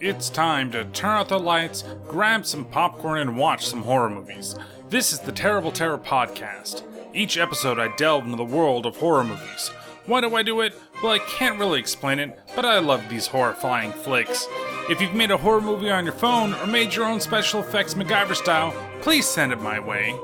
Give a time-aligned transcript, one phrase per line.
[0.00, 4.56] It's time to turn out the lights, grab some popcorn, and watch some horror movies.
[4.88, 6.84] This is the Terrible Terror Podcast.
[7.12, 9.68] Each episode, I delve into the world of horror movies.
[10.06, 10.72] Why do I do it?
[11.02, 14.48] Well, I can't really explain it, but I love these horrifying flicks.
[14.88, 17.92] If you've made a horror movie on your phone or made your own special effects
[17.92, 18.72] MacGyver style,
[19.02, 20.18] please send it my way.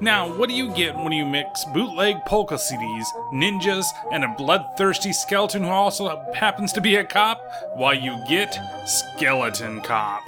[0.00, 5.12] Now, what do you get when you mix bootleg polka CDs, ninjas, and a bloodthirsty
[5.12, 7.40] skeleton who also happens to be a cop?
[7.74, 10.22] Why, you get Skeleton Cop.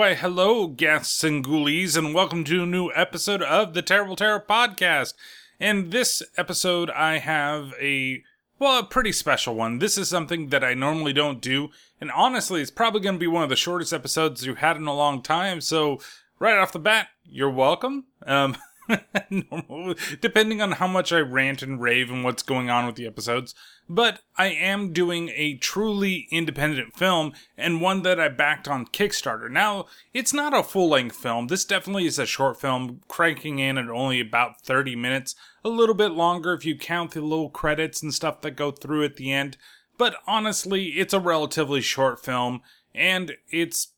[0.00, 4.40] Why, hello, guests and ghoulies, and welcome to a new episode of the Terrible Terror
[4.40, 5.12] Podcast.
[5.58, 8.22] In this episode, I have a,
[8.58, 9.78] well, a pretty special one.
[9.78, 11.68] This is something that I normally don't do,
[12.00, 14.86] and honestly, it's probably going to be one of the shortest episodes you've had in
[14.86, 16.00] a long time, so
[16.38, 18.06] right off the bat, you're welcome.
[18.24, 18.56] Um,
[19.30, 23.06] normal, depending on how much I rant and rave and what's going on with the
[23.06, 23.54] episodes.
[23.88, 29.50] But I am doing a truly independent film and one that I backed on Kickstarter.
[29.50, 31.48] Now, it's not a full length film.
[31.48, 35.94] This definitely is a short film, cranking in at only about 30 minutes, a little
[35.94, 39.32] bit longer if you count the little credits and stuff that go through at the
[39.32, 39.56] end.
[39.98, 42.62] But honestly, it's a relatively short film,
[42.94, 43.88] and it's,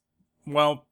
[0.47, 0.87] well,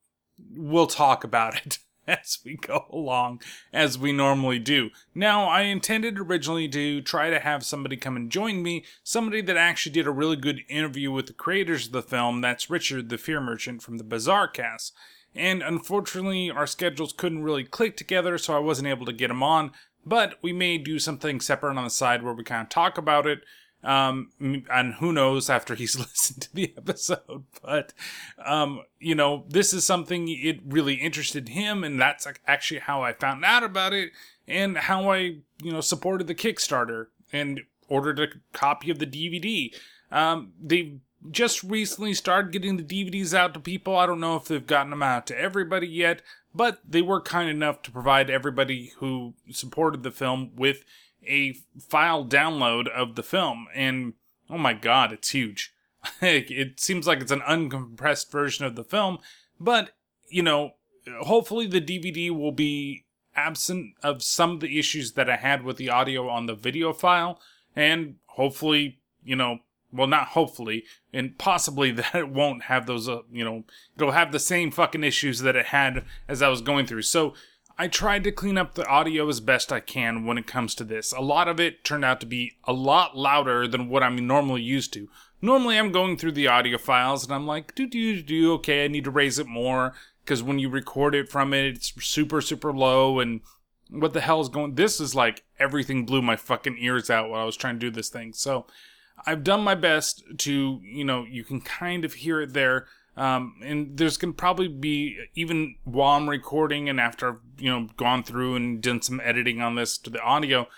[0.54, 1.78] we'll talk about it.
[2.06, 3.40] as we go along,
[3.72, 4.90] as we normally do.
[5.14, 9.56] Now, I intended originally to try to have somebody come and join me, somebody that
[9.56, 12.40] actually did a really good interview with the creators of the film.
[12.40, 14.92] That's Richard, the Fear Merchant from the Bizarre Cast.
[15.34, 19.42] And unfortunately, our schedules couldn't really click together, so I wasn't able to get him
[19.42, 19.72] on.
[20.04, 23.26] But we may do something separate on the side where we kind of talk about
[23.26, 23.40] it.
[23.82, 27.94] Um, and who knows after he's listened to the episode, but,
[28.44, 31.82] um, you know, this is something it really interested him.
[31.82, 34.10] And that's actually how I found out about it
[34.46, 35.18] and how I,
[35.62, 39.74] you know, supported the Kickstarter and ordered a copy of the DVD.
[40.12, 40.98] Um, they
[41.30, 43.96] just recently started getting the DVDs out to people.
[43.96, 46.22] I don't know if they've gotten them out to everybody yet,
[46.54, 50.84] but they were kind enough to provide everybody who supported the film with
[51.26, 54.14] a file download of the film, and
[54.48, 55.74] oh my god, it's huge.
[56.22, 59.18] it seems like it's an uncompressed version of the film,
[59.58, 59.90] but
[60.28, 60.72] you know,
[61.22, 63.04] hopefully the DVD will be
[63.34, 66.92] absent of some of the issues that I had with the audio on the video
[66.92, 67.40] file,
[67.76, 69.58] and hopefully, you know,
[69.92, 73.64] well, not hopefully, and possibly that it won't have those, uh, you know,
[73.96, 77.02] it'll have the same fucking issues that it had as I was going through.
[77.02, 77.34] So
[77.80, 80.84] I tried to clean up the audio as best I can when it comes to
[80.84, 81.12] this.
[81.12, 84.60] A lot of it turned out to be a lot louder than what I'm normally
[84.60, 85.08] used to.
[85.40, 88.88] Normally, I'm going through the audio files and I'm like, do, do, do, okay, I
[88.88, 92.70] need to raise it more because when you record it from it, it's super, super
[92.70, 93.40] low and
[93.88, 97.42] what the hell is going this is like everything blew my fucking ears out while
[97.42, 98.64] i was trying to do this thing so
[99.26, 103.56] i've done my best to you know you can kind of hear it there um,
[103.62, 108.22] and there's gonna probably be even while I'm recording and after I've you know gone
[108.22, 110.68] through and done some editing on this to the audio,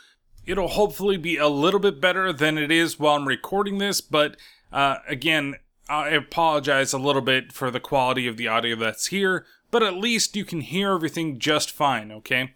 [0.47, 4.01] it'll hopefully be a little bit better than it is while I'm recording this.
[4.01, 4.37] But
[4.73, 5.57] uh, again,
[5.89, 9.95] I apologize a little bit for the quality of the audio that's here, but at
[9.95, 12.11] least you can hear everything just fine.
[12.11, 12.53] Okay.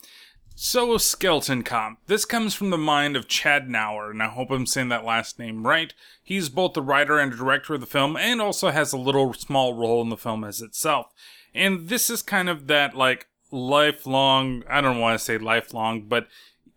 [0.58, 1.98] So, Skeleton Cop.
[2.06, 5.38] This comes from the mind of Chad Nauer, and I hope I'm saying that last
[5.38, 5.92] name right.
[6.24, 9.74] He's both the writer and director of the film, and also has a little small
[9.74, 11.12] role in the film as itself.
[11.54, 16.26] And this is kind of that, like, lifelong, I don't want to say lifelong, but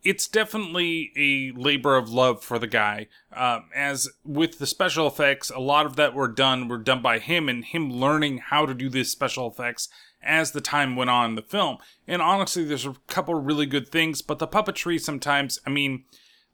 [0.03, 3.07] it's definitely a labor of love for the guy.
[3.31, 7.19] Uh, as with the special effects, a lot of that were done were done by
[7.19, 9.87] him, and him learning how to do these special effects
[10.21, 11.77] as the time went on in the film.
[12.07, 16.03] And honestly, there's a couple really good things, but the puppetry sometimes, I mean,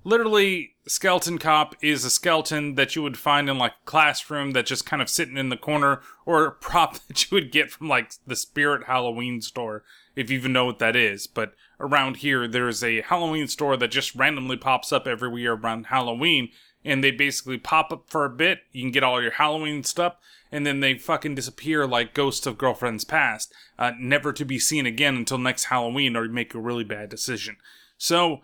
[0.03, 4.69] literally, Skeleton Cop is a skeleton that you would find in like a classroom that's
[4.69, 7.89] just kind of sitting in the corner, or a prop that you would get from
[7.89, 9.83] like the Spirit Halloween store,
[10.15, 11.27] if you even know what that is.
[11.27, 15.87] But around here, there's a Halloween store that just randomly pops up every year around
[15.87, 16.49] Halloween,
[16.85, 18.59] and they basically pop up for a bit.
[18.71, 20.15] You can get all your Halloween stuff,
[20.55, 24.85] and then they fucking disappear like ghosts of girlfriends past, uh, never to be seen
[24.85, 27.57] again until next Halloween or you make a really bad decision.
[27.97, 28.39] So,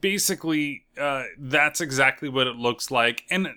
[0.00, 3.24] basically, uh, that's exactly what it looks like.
[3.30, 3.48] And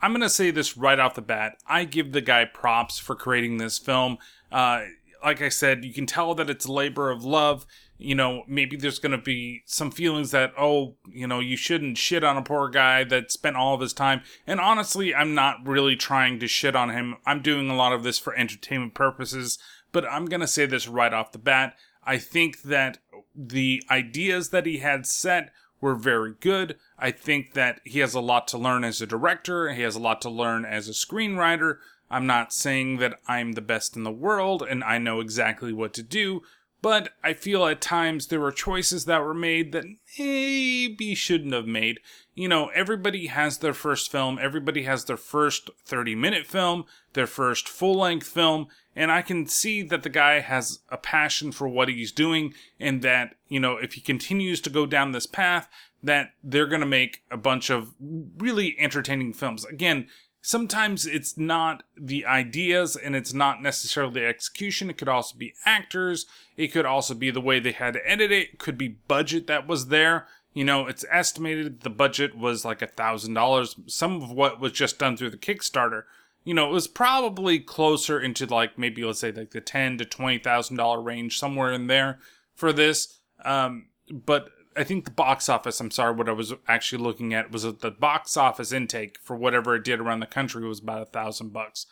[0.00, 1.56] I'm to say this right off the bat.
[1.66, 4.18] I give the guy props for creating this film.
[4.52, 4.82] Uh,
[5.24, 7.66] like I said, you can tell that it's a labor of love.
[7.98, 11.98] You know, maybe there's going to be some feelings that, oh, you know, you shouldn't
[11.98, 14.22] shit on a poor guy that spent all of his time.
[14.46, 17.16] And honestly, I'm not really trying to shit on him.
[17.26, 19.58] I'm doing a lot of this for entertainment purposes.
[19.90, 21.74] But I'm going to say this right off the bat.
[22.04, 22.98] I think that
[23.34, 25.50] the ideas that he had set
[25.80, 26.76] were very good.
[26.98, 29.72] I think that he has a lot to learn as a director.
[29.72, 31.78] He has a lot to learn as a screenwriter.
[32.10, 35.92] I'm not saying that I'm the best in the world and I know exactly what
[35.94, 36.42] to do,
[36.80, 39.84] but I feel at times there were choices that were made that
[40.18, 41.98] maybe shouldn't have made.
[42.34, 46.84] You know, everybody has their first film, everybody has their first 30 minute film,
[47.14, 51.52] their first full length film, and I can see that the guy has a passion
[51.52, 55.26] for what he's doing and that, you know, if he continues to go down this
[55.26, 55.68] path,
[56.02, 57.94] that they're going to make a bunch of
[58.38, 59.64] really entertaining films.
[59.64, 60.06] Again,
[60.40, 64.90] sometimes it's not the ideas and it's not necessarily the execution.
[64.90, 66.26] It could also be actors.
[66.56, 68.50] It could also be the way they had to edit it.
[68.54, 70.26] It could be budget that was there.
[70.54, 73.76] You know, it's estimated the budget was like a thousand dollars.
[73.86, 76.04] Some of what was just done through the Kickstarter.
[76.44, 80.04] You know, it was probably closer into like maybe let's say like the ten to
[80.04, 82.18] twenty thousand dollar range, somewhere in there
[82.54, 83.18] for this.
[83.44, 84.48] Um, but
[84.78, 87.90] I think the box office, I'm sorry, what I was actually looking at was the
[87.90, 91.86] box office intake for whatever it did around the country was about a thousand bucks.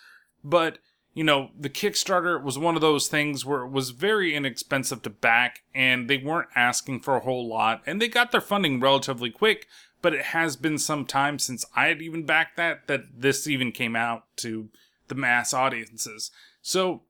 [0.44, 0.78] But,
[1.12, 5.10] you know, the Kickstarter was one of those things where it was very inexpensive to
[5.10, 9.30] back and they weren't asking for a whole lot and they got their funding relatively
[9.30, 9.66] quick,
[10.00, 13.72] but it has been some time since I had even backed that, that this even
[13.72, 14.68] came out to
[15.08, 16.30] the mass audiences.
[16.62, 17.02] So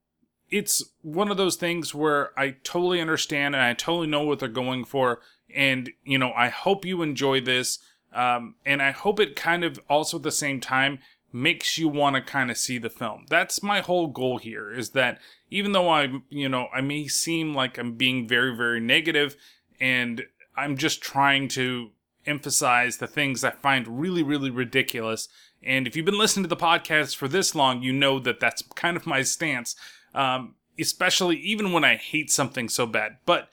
[0.49, 4.49] it's one of those things where I totally understand and I totally know what they're
[4.49, 5.21] going for
[5.55, 7.79] and, you know, I hope you enjoy this.
[8.13, 11.01] Um, and I hope it kind of also at the same time
[11.33, 13.27] makes you want to kind of see the film.
[13.29, 15.21] That's my whole goal here is that
[15.51, 19.37] even though I, you know, I may seem like I'm being very, very negative
[19.81, 20.25] and
[20.57, 21.91] I'm just trying to
[22.25, 25.29] emphasize the things I find really, really ridiculous.
[25.63, 28.63] And if you've been listening to the podcast for this long, you know that that's
[28.75, 29.77] kind of my stance.
[30.15, 33.17] Um, especially even when I hate something so bad.
[33.25, 33.49] But,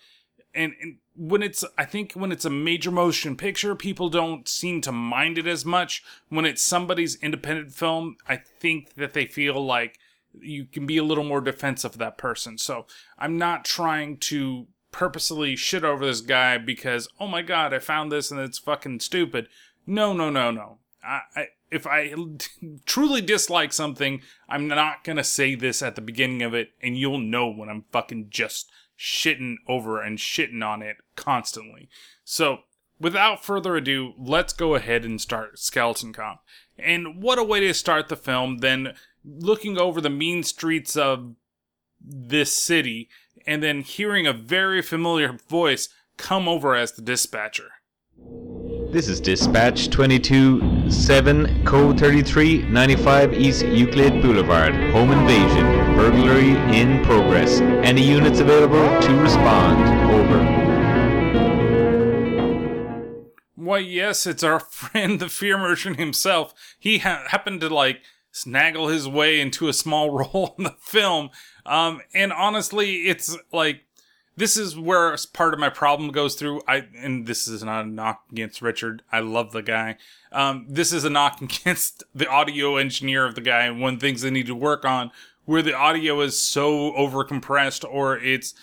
[0.53, 4.81] and, and when it's I think when it's a major motion picture, people don't seem
[4.81, 6.03] to mind it as much.
[6.29, 9.99] When it's somebody's independent film, I think that they feel like
[10.39, 12.57] you can be a little more defensive of that person.
[12.57, 12.87] So
[13.17, 18.11] I'm not trying to purposely shit over this guy because oh my god, I found
[18.11, 19.47] this and it's fucking stupid.
[19.85, 20.77] No, no, no, no.
[21.03, 22.13] I, I if I
[22.85, 27.19] truly dislike something, I'm not gonna say this at the beginning of it, and you'll
[27.19, 31.89] know when I'm fucking just shitting over and shitting on it constantly.
[32.23, 32.59] So,
[32.99, 36.43] without further ado, let's go ahead and start Skeleton Cop.
[36.77, 38.93] And what a way to start the film than
[39.25, 41.35] looking over the mean streets of
[41.99, 43.09] this city
[43.45, 47.71] and then hearing a very familiar voice come over as the dispatcher.
[48.93, 54.75] This is Dispatch 22 7 Code 33 95 East Euclid Boulevard.
[54.91, 55.65] Home invasion.
[55.95, 57.59] Burglary in progress.
[57.59, 59.81] Any units available to respond.
[60.11, 60.43] Over.
[63.55, 66.53] Why, yes, it's our friend, the fear merchant himself.
[66.77, 71.31] He ha- happened to, like, snaggle his way into a small role in the film.
[71.65, 73.85] Um, and honestly, it's like
[74.35, 76.61] this is where part of my problem goes through.
[76.67, 79.03] I and this is not a knock against Richard.
[79.11, 79.97] I love the guy.
[80.31, 84.21] Um, this is a knock against the audio engineer of the guy and one things
[84.21, 85.11] they need to work on,
[85.45, 88.53] where the audio is so overcompressed or it's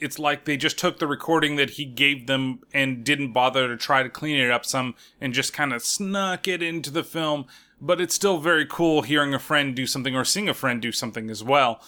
[0.00, 3.76] it's like they just took the recording that he gave them and didn't bother to
[3.76, 7.46] try to clean it up some and just kind of snuck it into the film.
[7.80, 10.92] But it's still very cool hearing a friend do something or seeing a friend do
[10.92, 11.80] something as well.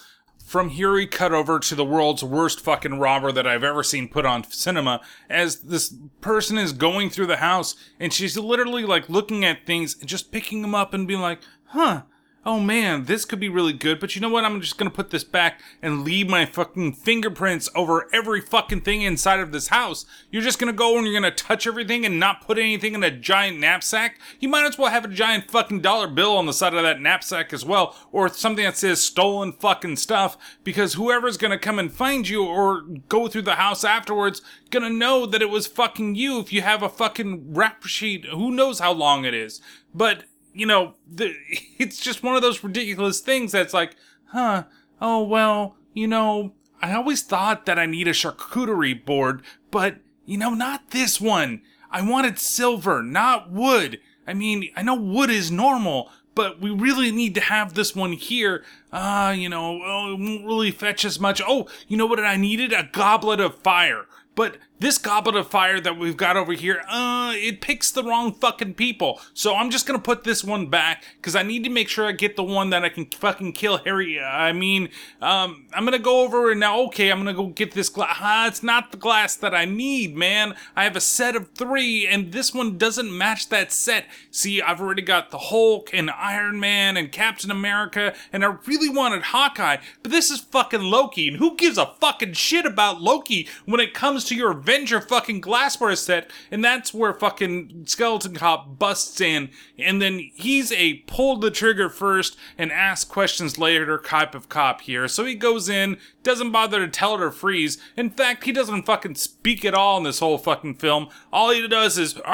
[0.51, 4.09] From here, we cut over to the world's worst fucking robber that I've ever seen
[4.09, 9.07] put on cinema as this person is going through the house and she's literally like
[9.07, 12.01] looking at things and just picking them up and being like, huh,
[12.45, 14.43] oh man, this could be really good, but you know what?
[14.43, 19.03] I'm just gonna put this back and leave my fucking fingerprints over every fucking thing
[19.03, 20.05] inside of this house.
[20.31, 23.11] You're just gonna go and you're gonna touch everything and not put anything in a
[23.11, 24.19] giant knapsack?
[24.39, 26.99] You might as well have a giant fucking dollar bill on the side of that
[26.99, 31.91] knapsack as well, or something that says stolen fucking stuff, because whoever's gonna come and
[31.91, 36.39] find you or go through the house afterwards gonna know that it was fucking you
[36.39, 38.25] if you have a fucking rap sheet.
[38.25, 39.61] Who knows how long it is.
[39.93, 41.35] But you know, the,
[41.77, 43.95] it's just one of those ridiculous things that's like,
[44.27, 44.65] huh,
[45.01, 50.37] oh, well, you know, I always thought that I need a charcuterie board, but, you
[50.37, 51.61] know, not this one.
[51.91, 53.99] I wanted silver, not wood.
[54.25, 58.13] I mean, I know wood is normal, but we really need to have this one
[58.13, 58.63] here.
[58.93, 61.41] Ah, uh, you know, oh, it won't really fetch as much.
[61.45, 62.71] Oh, you know what I needed?
[62.71, 64.05] A goblet of fire.
[64.35, 68.33] But this goblet of fire that we've got over here, uh, it picks the wrong
[68.33, 69.21] fucking people.
[69.35, 72.13] So I'm just gonna put this one back because I need to make sure I
[72.13, 74.19] get the one that I can fucking kill Harry.
[74.19, 74.89] I mean,
[75.21, 78.17] um, I'm gonna go over and now, okay, I'm gonna go get this glass.
[78.19, 80.55] Ah, it's not the glass that I need, man.
[80.75, 84.05] I have a set of three, and this one doesn't match that set.
[84.31, 88.89] See, I've already got the Hulk and Iron Man and Captain America, and I really
[88.89, 93.47] wanted Hawkeye, but this is fucking Loki, and who gives a fucking shit about Loki
[93.65, 98.79] when it comes to your Avenger fucking glassware set, and that's where fucking Skeleton Cop
[98.79, 104.33] busts in, and then he's a pull the trigger first and ask questions later type
[104.33, 105.09] of cop here.
[105.09, 107.79] So he goes in, doesn't bother to tell her to freeze.
[107.97, 111.09] In fact, he doesn't fucking speak at all in this whole fucking film.
[111.33, 112.17] All he does is.
[112.25, 112.31] Oh,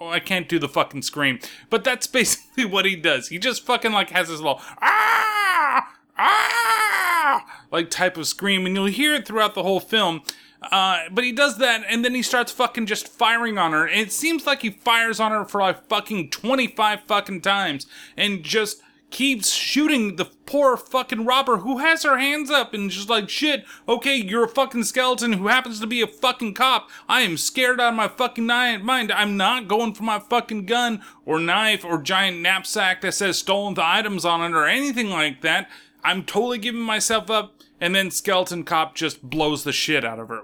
[0.00, 3.28] I can't do the fucking scream, but that's basically what he does.
[3.28, 6.87] He just fucking like has this little ah ah
[7.70, 10.22] like type of scream, and you'll hear it throughout the whole film.
[10.60, 13.86] Uh, but he does that, and then he starts fucking just firing on her.
[13.86, 18.42] And it seems like he fires on her for like fucking 25 fucking times and
[18.42, 23.28] just keeps shooting the poor fucking robber who has her hands up and just like,
[23.28, 26.90] shit, okay, you're a fucking skeleton who happens to be a fucking cop.
[27.08, 29.12] I am scared out of my fucking mind.
[29.12, 33.74] I'm not going for my fucking gun or knife or giant knapsack that says stolen
[33.74, 35.70] the items on it or anything like that.
[36.04, 40.28] I'm totally giving myself up and then Skeleton Cop just blows the shit out of
[40.28, 40.42] her.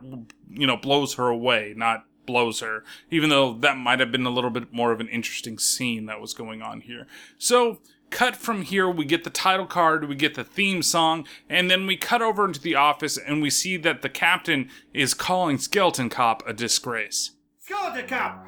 [0.48, 2.84] You know, blows her away, not blows her.
[3.10, 6.20] Even though that might have been a little bit more of an interesting scene that
[6.20, 7.06] was going on here.
[7.38, 7.80] So,
[8.10, 11.86] cut from here, we get the title card, we get the theme song, and then
[11.86, 16.08] we cut over into the office and we see that the captain is calling Skeleton
[16.08, 17.32] Cop a disgrace.
[17.58, 18.46] Skeleton Cop!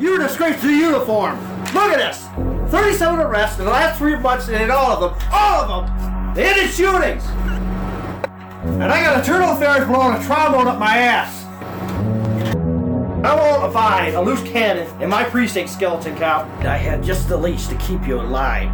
[0.00, 1.38] You're a disgrace to the uniform!
[1.74, 2.26] Look at this!
[2.72, 6.01] 37 arrests in the last three months, and in all of them, all of them,
[6.34, 7.24] they ended shootings!
[8.64, 11.42] And I got a turtle affairs blowing a trombone up my ass.
[13.24, 16.48] I won't abide a loose cannon in my precinct, skeleton cop.
[16.64, 18.68] I had just the leash to keep you in line.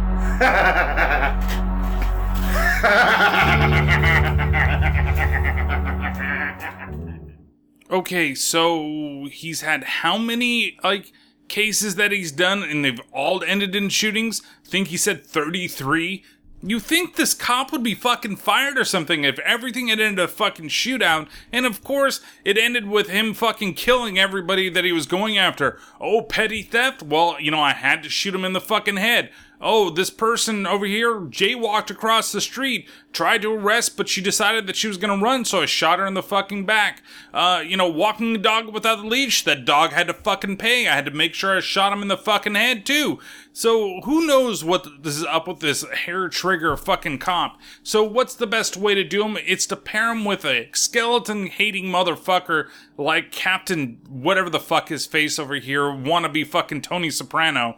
[7.91, 11.11] okay, so he's had how many like
[11.47, 14.41] cases that he's done and they've all ended in shootings?
[14.65, 16.23] I think he said 33.
[16.61, 20.27] You think this cop would be fucking fired or something if everything had ended a
[20.27, 25.05] fucking shootout, and of course, it ended with him fucking killing everybody that he was
[25.05, 25.79] going after.
[26.01, 27.01] Oh, petty theft?
[27.01, 29.29] Well, you know, I had to shoot him in the fucking head
[29.61, 34.67] oh, this person over here jaywalked across the street, tried to arrest, but she decided
[34.67, 37.01] that she was gonna run, so I shot her in the fucking back.
[37.33, 40.87] Uh, you know, walking a dog without a leash, that dog had to fucking pay.
[40.87, 43.19] I had to make sure I shot him in the fucking head too.
[43.51, 47.57] So who knows what this is up with this hair trigger fucking comp.
[47.83, 49.37] So what's the best way to do him?
[49.45, 55.05] It's to pair him with a skeleton hating motherfucker like Captain whatever the fuck his
[55.05, 57.77] face over here, wanna be fucking Tony Soprano.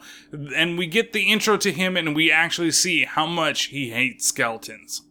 [0.55, 4.25] And we get the intro to him and we actually see how much he hates
[4.25, 5.03] skeletons.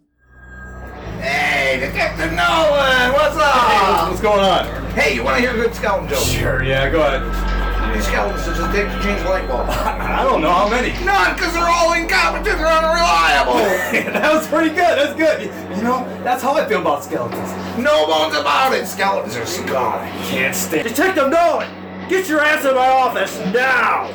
[1.21, 3.55] Hey, Detective Nolan, what's up?
[3.55, 4.91] Hey, what's, what's going on?
[4.93, 6.25] Hey, you want to hear a good skeleton joke?
[6.25, 7.60] Sure, yeah, go ahead.
[7.95, 9.71] These skeletons just take to change light bulbs.
[9.71, 10.93] I don't know how many.
[11.05, 13.55] None, because they're all incompetent and unreliable.
[14.13, 14.97] that was pretty good.
[14.97, 15.43] That's good.
[15.77, 17.51] You know, that's how I feel about skeletons.
[17.77, 18.87] No bones about it.
[18.87, 19.95] Skeletons are scum.
[19.95, 20.87] I can't stand.
[20.87, 20.91] It.
[20.91, 21.69] Detective Nolan,
[22.09, 24.07] get your ass in my office now.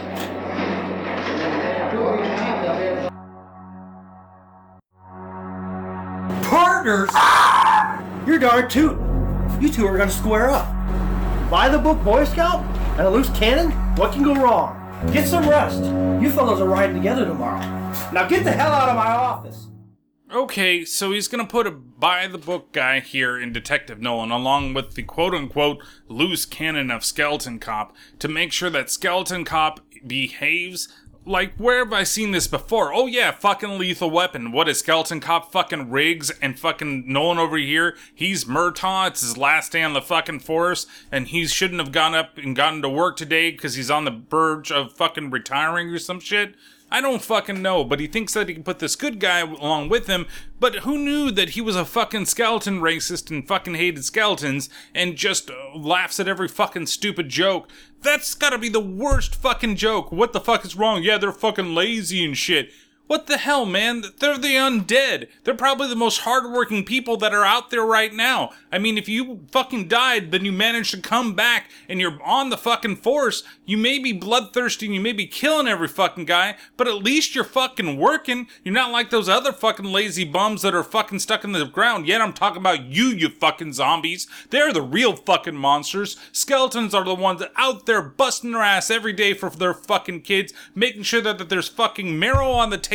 [6.44, 7.10] Partners?
[8.26, 9.62] You're darn tootin'.
[9.62, 10.72] You two are gonna square up.
[11.50, 12.64] By the book Boy Scout
[12.98, 13.72] and a loose cannon?
[13.98, 14.82] What can go wrong?
[15.12, 15.84] Get some rest.
[16.22, 17.60] You fellows are riding together tomorrow.
[18.14, 19.68] Now get the hell out of my office.
[20.34, 24.74] Okay, so he's gonna put a by the book guy here in Detective Nolan, along
[24.74, 29.82] with the quote unquote loose cannon of Skeleton Cop, to make sure that Skeleton Cop
[30.06, 30.88] behaves
[31.26, 32.94] like, where have I seen this before?
[32.94, 34.52] Oh yeah, fucking Lethal Weapon.
[34.52, 37.96] What is Skeleton Cop fucking Riggs and fucking Nolan over here?
[38.14, 39.08] He's Murtaugh.
[39.08, 42.56] It's his last day on the fucking force, and he shouldn't have gone up and
[42.56, 46.56] gotten to work today because he's on the verge of fucking retiring or some shit.
[46.92, 49.90] I don't fucking know, but he thinks that he can put this good guy along
[49.90, 50.28] with him.
[50.60, 55.16] But who knew that he was a fucking skeleton racist and fucking hated skeletons and
[55.16, 57.70] just uh, laughs at every fucking stupid joke?
[58.02, 60.12] That's gotta be the worst fucking joke.
[60.12, 61.02] What the fuck is wrong?
[61.02, 62.72] Yeah, they're fucking lazy and shit.
[63.08, 64.04] What the hell, man?
[64.18, 65.28] They're the undead.
[65.44, 68.50] They're probably the most hardworking people that are out there right now.
[68.72, 72.50] I mean, if you fucking died, then you managed to come back and you're on
[72.50, 76.56] the fucking force, you may be bloodthirsty and you may be killing every fucking guy,
[76.78, 78.48] but at least you're fucking working.
[78.64, 82.08] You're not like those other fucking lazy bums that are fucking stuck in the ground.
[82.08, 84.26] Yet I'm talking about you, you fucking zombies.
[84.50, 86.18] They're the real fucking monsters.
[86.32, 90.54] Skeletons are the ones out there busting their ass every day for their fucking kids,
[90.74, 92.95] making sure that, that there's fucking marrow on the table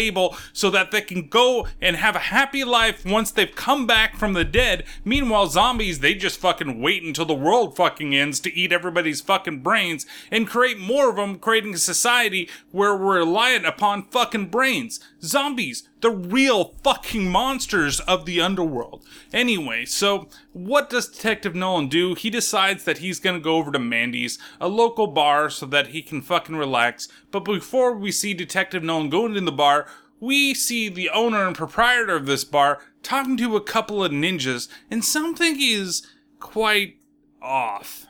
[0.52, 4.32] so that they can go and have a happy life once they've come back from
[4.32, 4.84] the dead.
[5.04, 9.60] Meanwhile, zombies, they just fucking wait until the world fucking ends to eat everybody's fucking
[9.60, 15.00] brains and create more of them, creating a society where we're reliant upon fucking brains.
[15.22, 19.04] Zombies, the real fucking monsters of the underworld.
[19.32, 22.14] Anyway, so what does Detective Nolan do?
[22.14, 26.02] He decides that he's gonna go over to Mandy's, a local bar, so that he
[26.02, 27.08] can fucking relax.
[27.30, 29.86] But before we see Detective Nolan go into the bar,
[30.20, 34.68] we see the owner and proprietor of this bar talking to a couple of ninjas,
[34.90, 36.06] and something is
[36.38, 36.96] quite
[37.40, 38.06] off.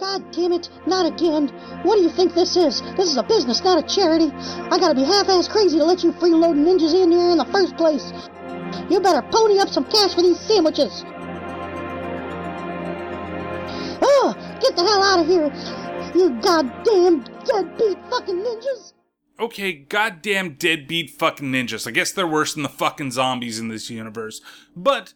[0.00, 1.48] God damn it, not again.
[1.82, 2.80] What do you think this is?
[2.96, 4.30] This is a business, not a charity.
[4.34, 7.76] I gotta be half-ass crazy to let you freeloading ninjas in here in the first
[7.76, 8.10] place.
[8.88, 11.04] You better pony up some cash for these sandwiches.
[14.00, 15.52] Oh, get the hell out of here,
[16.14, 18.94] you goddamn deadbeat fucking ninjas.
[19.38, 21.86] Okay, goddamn deadbeat fucking ninjas.
[21.86, 24.40] I guess they're worse than the fucking zombies in this universe.
[24.74, 25.12] But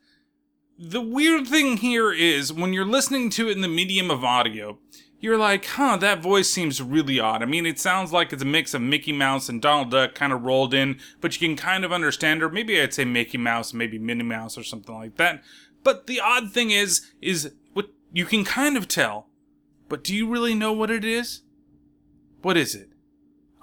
[0.78, 4.78] the weird thing here is when you're listening to it in the medium of audio,
[5.20, 7.42] you're like, huh, that voice seems really odd.
[7.42, 10.32] I mean, it sounds like it's a mix of Mickey Mouse and Donald Duck kind
[10.32, 13.72] of rolled in, but you can kind of understand, or maybe I'd say Mickey Mouse,
[13.72, 15.42] maybe Minnie Mouse, or something like that.
[15.82, 19.28] But the odd thing is, is what you can kind of tell,
[19.88, 21.42] but do you really know what it is?
[22.42, 22.90] What is it?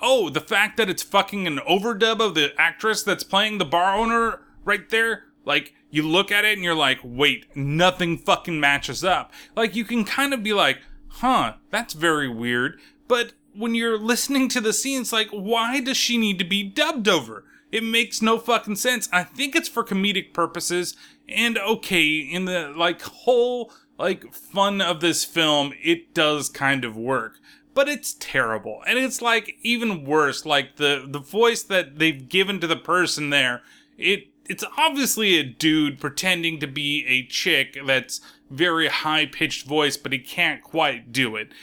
[0.02, 3.96] Oh, the fact that it's fucking an overdub of the actress that's playing the bar
[3.96, 5.26] owner right there?
[5.46, 9.32] Like, you look at it and you're like, wait, nothing fucking matches up.
[9.56, 12.80] Like, you can kind of be like, huh, that's very weird.
[13.08, 16.64] But when you're listening to the scene, it's like, why does she need to be
[16.64, 17.44] dubbed over?
[17.72, 19.08] It makes no fucking sense.
[19.12, 20.96] I think it's for comedic purposes.
[21.30, 26.98] And okay, in the like whole like fun of this film, it does kind of
[26.98, 27.40] work.
[27.74, 28.82] But it's terrible.
[28.86, 33.30] And it's like even worse, like the the voice that they've given to the person
[33.30, 33.62] there,
[33.98, 39.96] it it's obviously a dude pretending to be a chick that's very high pitched voice,
[39.96, 41.54] but he can't quite do it.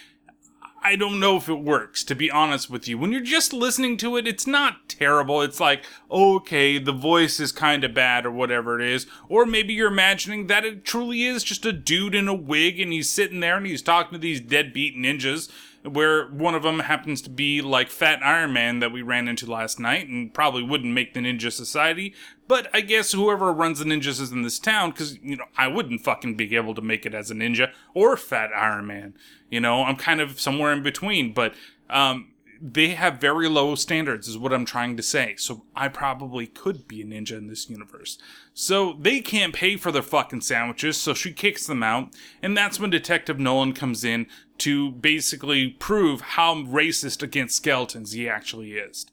[0.83, 2.97] I don't know if it works, to be honest with you.
[2.97, 5.43] When you're just listening to it, it's not terrible.
[5.43, 9.07] It's like, okay, the voice is kind of bad or whatever it is.
[9.29, 12.91] Or maybe you're imagining that it truly is just a dude in a wig and
[12.91, 15.51] he's sitting there and he's talking to these deadbeat ninjas
[15.89, 19.51] where one of them happens to be like Fat Iron Man that we ran into
[19.51, 22.15] last night and probably wouldn't make the Ninja Society.
[22.47, 25.69] But I guess whoever runs the ninjas is in this town because, you know, I
[25.69, 29.15] wouldn't fucking be able to make it as a ninja or Fat Iron Man.
[29.51, 31.55] You know, I'm kind of somewhere in between, but,
[31.91, 35.37] um, they have very low standards is what I'm trying to say.
[35.37, 38.19] So I probably could be a ninja in this universe.
[38.53, 42.15] So they can't pay for their fucking sandwiches, so she kicks them out.
[42.43, 44.27] And that's when Detective Nolan comes in
[44.59, 49.07] to basically prove how racist against skeletons he actually is.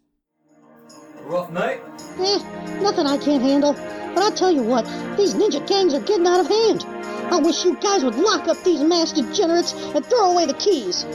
[1.22, 1.82] Rough night?
[2.20, 3.74] Eh, nothing I can't handle.
[4.14, 4.86] But I'll tell you what,
[5.18, 6.86] these ninja gangs are getting out of hand.
[7.34, 11.06] I wish you guys would lock up these mass degenerates and throw away the keys.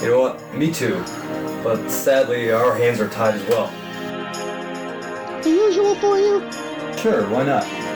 [0.00, 0.54] You know what?
[0.54, 1.02] Me too.
[1.62, 3.70] But sadly, our hands are tied as well.
[5.42, 6.40] The usual for you?
[6.96, 7.91] Sure, why not?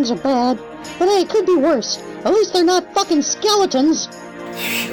[0.00, 0.56] The are bad,
[0.98, 1.98] but hey, it could be worse.
[2.24, 4.08] At least they're not fucking skeletons.
[4.56, 4.92] Shit.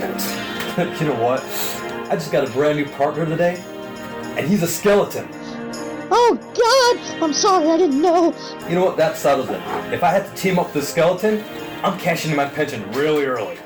[0.99, 1.41] you know what?
[2.11, 3.63] I just got a brand new partner today,
[4.35, 5.25] and he's a skeleton.
[6.11, 7.23] Oh God!
[7.23, 8.35] I'm sorry, I didn't know.
[8.67, 8.97] You know what?
[8.97, 9.61] That settles it.
[9.93, 11.41] If I had to team up with a skeleton,
[11.83, 13.57] I'm cashing in my pension really early.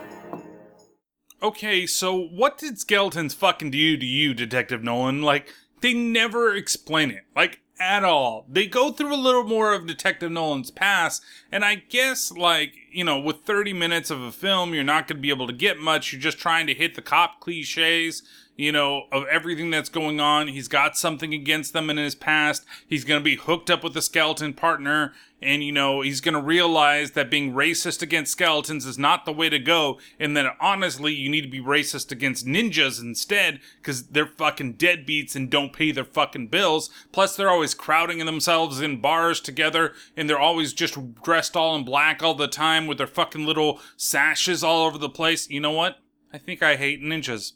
[1.42, 5.24] Okay, so what did skeletons fucking do to you, Detective Nolan?
[5.24, 5.52] Like,
[5.82, 7.24] they never explain it.
[7.36, 8.46] Like, at all.
[8.48, 13.04] They go through a little more of Detective Nolan's past, and I guess, like, you
[13.04, 15.80] know, with 30 minutes of a film, you're not going to be able to get
[15.80, 16.14] much.
[16.14, 18.22] You're just trying to hit the cop cliches,
[18.62, 20.48] you know, of everything that's going on.
[20.48, 22.64] He's got something against them in his past.
[22.86, 25.14] He's going to be hooked up with a skeleton partner.
[25.42, 29.34] And, you know, he's going to realize that being racist against skeletons is not the
[29.34, 29.98] way to go.
[30.20, 35.36] And that honestly, you need to be racist against ninjas instead because they're fucking deadbeats
[35.36, 36.92] and don't pay their fucking bills.
[37.12, 41.84] Plus, they're always crowding themselves in bars together and they're always just dressed all in
[41.84, 45.50] black all the time with their fucking little sashes all over the place.
[45.50, 45.98] You know what?
[46.32, 47.54] I think I hate ninjas.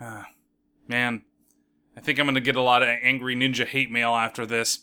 [0.00, 0.28] Ah,
[0.88, 1.22] man,
[1.96, 4.80] I think I'm gonna get a lot of angry ninja hate mail after this.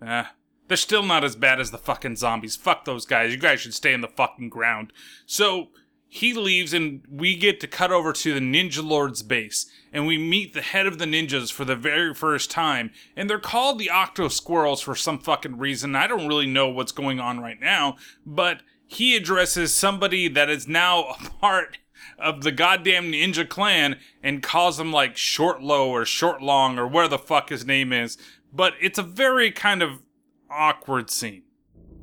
[0.00, 0.32] Ah,
[0.68, 2.56] they're still not as bad as the fucking zombies.
[2.56, 3.32] Fuck those guys.
[3.32, 4.92] You guys should stay in the fucking ground.
[5.26, 5.68] So
[6.14, 10.18] he leaves, and we get to cut over to the Ninja Lord's base, and we
[10.18, 12.90] meet the head of the ninjas for the very first time.
[13.16, 15.96] And they're called the Octo Squirrels for some fucking reason.
[15.96, 20.68] I don't really know what's going on right now, but he addresses somebody that is
[20.68, 21.78] now a part
[22.18, 26.86] of the goddamn ninja clan and calls him like short low or short long or
[26.86, 28.18] where the fuck his name is.
[28.52, 30.02] But it's a very kind of
[30.50, 31.42] awkward scene.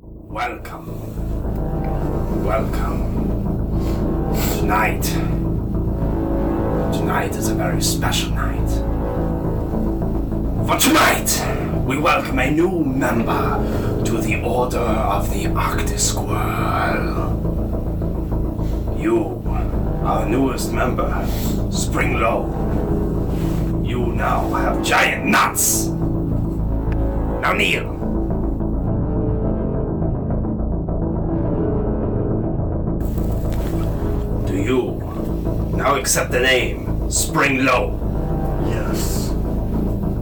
[0.00, 0.88] Welcome.
[2.44, 3.06] Welcome.
[4.58, 5.04] Tonight.
[6.92, 8.68] Tonight is a very special night.
[10.66, 17.38] For tonight, we welcome a new member to the Order of the Octosquirrel.
[19.00, 19.24] You,
[20.02, 21.26] our newest member,
[21.70, 22.46] Swing Low.
[23.84, 25.86] You now have giant nuts.
[27.42, 27.96] Now kneel.
[34.46, 37.98] Do you now accept the name Swing Low?
[38.66, 39.28] Yes.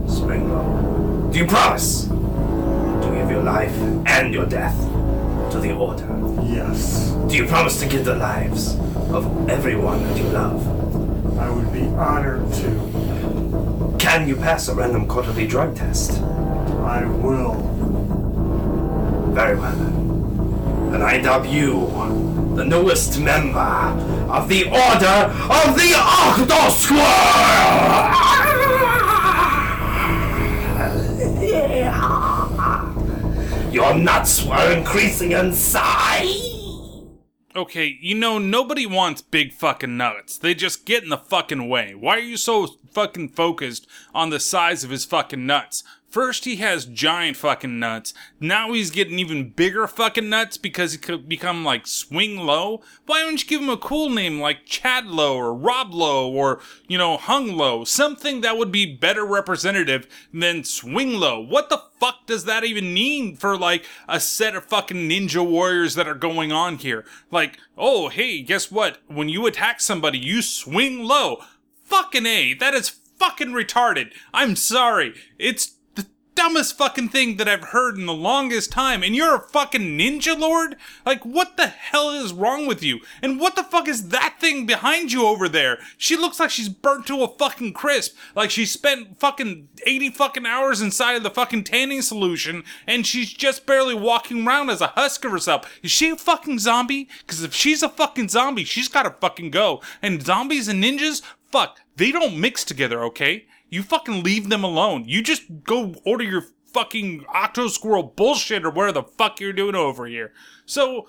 [0.07, 1.29] Swing Low.
[1.31, 3.75] Do you promise to give your life
[4.07, 4.75] and your death
[5.51, 6.07] to the Order?
[6.43, 7.11] Yes.
[7.27, 8.75] Do you promise to give the lives
[9.11, 10.65] of everyone that you love?
[11.37, 13.95] I would be honored to.
[13.99, 16.21] Can you pass a random quarterly drug test?
[16.21, 17.55] I will.
[19.33, 20.93] Very well then.
[20.93, 21.87] And I dub you
[22.55, 28.48] the newest member of the Order of the Octosquirrel!
[33.71, 36.49] Your nuts were increasing in size!
[37.55, 40.39] Okay, you know, nobody wants big fucking nuts.
[40.39, 41.93] They just get in the fucking way.
[41.93, 45.83] Why are you so fucking focused on the size of his fucking nuts?
[46.09, 48.15] First, he has giant fucking nuts.
[48.39, 52.81] Now he's getting even bigger fucking nuts because he could become like Swing Low.
[53.05, 56.61] Why don't you give him a cool name like Chad Low or Rob Low or,
[56.87, 57.83] you know, Hung Low?
[57.83, 61.39] Something that would be better representative than Swing Low.
[61.39, 65.93] What the fuck does that even mean for like a set of fucking ninja warriors
[65.93, 67.05] that are going on here?
[67.29, 68.97] Like, oh, hey, guess what?
[69.07, 71.43] When you attack somebody, you swing low.
[71.83, 74.11] Fucking A, that is fucking retarded.
[74.33, 75.13] I'm sorry.
[75.37, 75.75] It's
[76.39, 79.03] dumbest fucking thing that I've heard in the longest time.
[79.03, 80.77] And you're a fucking ninja lord?
[81.05, 83.01] Like, what the hell is wrong with you?
[83.21, 85.79] And what the fuck is that thing behind you over there?
[85.97, 88.15] She looks like she's burnt to a fucking crisp.
[88.35, 93.33] Like she spent fucking 80 fucking hours inside of the fucking tanning solution and she's
[93.33, 95.69] just barely walking around as a husk of herself.
[95.83, 97.09] Is she a fucking zombie?
[97.19, 99.81] Because if she's a fucking zombie, she's gotta fucking go.
[100.01, 101.21] And zombies and ninjas,
[101.51, 103.45] fuck, they don't mix together, okay?
[103.69, 105.05] You fucking leave them alone.
[105.07, 109.75] You just go order your fucking Octo Squirrel bullshit or whatever the fuck you're doing
[109.75, 110.33] over here.
[110.65, 111.07] So,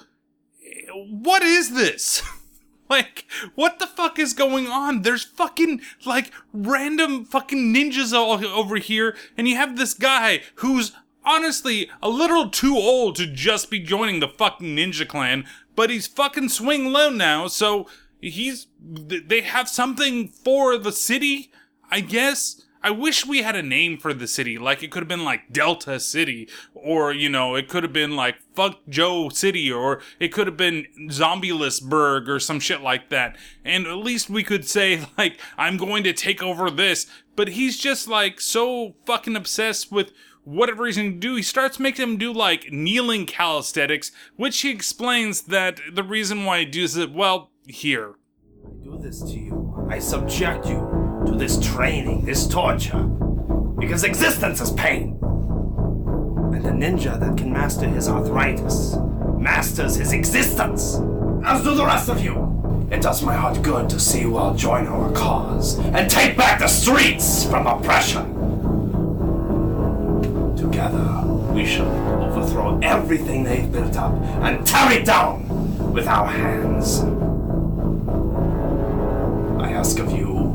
[0.95, 2.23] what is this?
[2.91, 5.03] like, what the fuck is going on?
[5.03, 10.93] There's fucking, like, random fucking ninjas all over here, and you have this guy who's
[11.25, 15.47] honestly a little too old to just be joining the fucking ninja clan,
[15.77, 17.87] but he's fucking swing low now, so
[18.21, 21.53] he's, they have something for the city,
[21.91, 22.63] I guess.
[22.83, 24.57] I wish we had a name for the city.
[24.57, 28.17] Like it could have been like Delta City, or you know, it could have been
[28.17, 33.37] like Fuck Joe City, or it could have been Zombielessburg or some shit like that.
[33.65, 37.07] And at least we could say like, I'm going to take over this.
[37.37, 40.13] But he's just like so fucking obsessed with
[40.45, 41.37] whatever he's going to do.
[41.37, 46.61] He starts making him do like kneeling calisthenics, which he explains that the reason why
[46.61, 48.15] he does it well here.
[48.65, 49.87] I do this to you.
[49.91, 51.00] I subject you
[51.31, 53.03] to this training, this torture.
[53.79, 55.19] Because existence is pain.
[56.53, 58.97] And a ninja that can master his arthritis
[59.39, 60.97] masters his existence.
[61.45, 62.49] As do the rest of you.
[62.91, 66.59] It does my heart good to see you all join our cause and take back
[66.59, 68.25] the streets from oppression.
[70.57, 71.23] Together,
[71.55, 71.91] we shall
[72.25, 74.13] overthrow everything they've built up
[74.43, 77.01] and tear it down with our hands.
[79.63, 80.50] I ask of you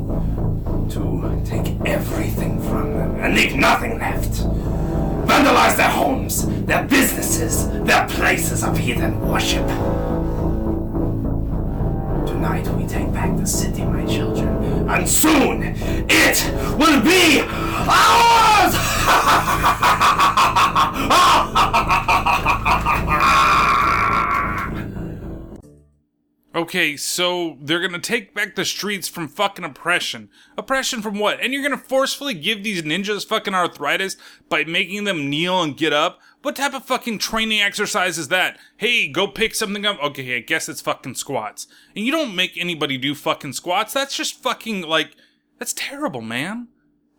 [1.28, 4.32] and take everything from them and leave nothing left.
[5.28, 9.66] Vandalize their homes, their businesses, their places of heathen worship.
[12.28, 14.48] Tonight we take back the city, my children,
[14.90, 15.76] and soon
[16.10, 17.42] it will be
[17.88, 18.76] ours!
[26.56, 30.30] Okay, so they're gonna take back the streets from fucking oppression.
[30.58, 31.42] Oppression from what?
[31.42, 34.16] And you're gonna forcefully give these ninjas fucking arthritis
[34.48, 36.22] by making them kneel and get up?
[36.44, 38.58] What type of fucking training exercise is that?
[38.78, 40.02] Hey, go pick something up.
[40.02, 41.68] Okay, I guess it's fucking squats.
[41.94, 43.92] And you don't make anybody do fucking squats.
[43.92, 45.16] That's just fucking like,
[45.60, 46.70] that's terrible, man.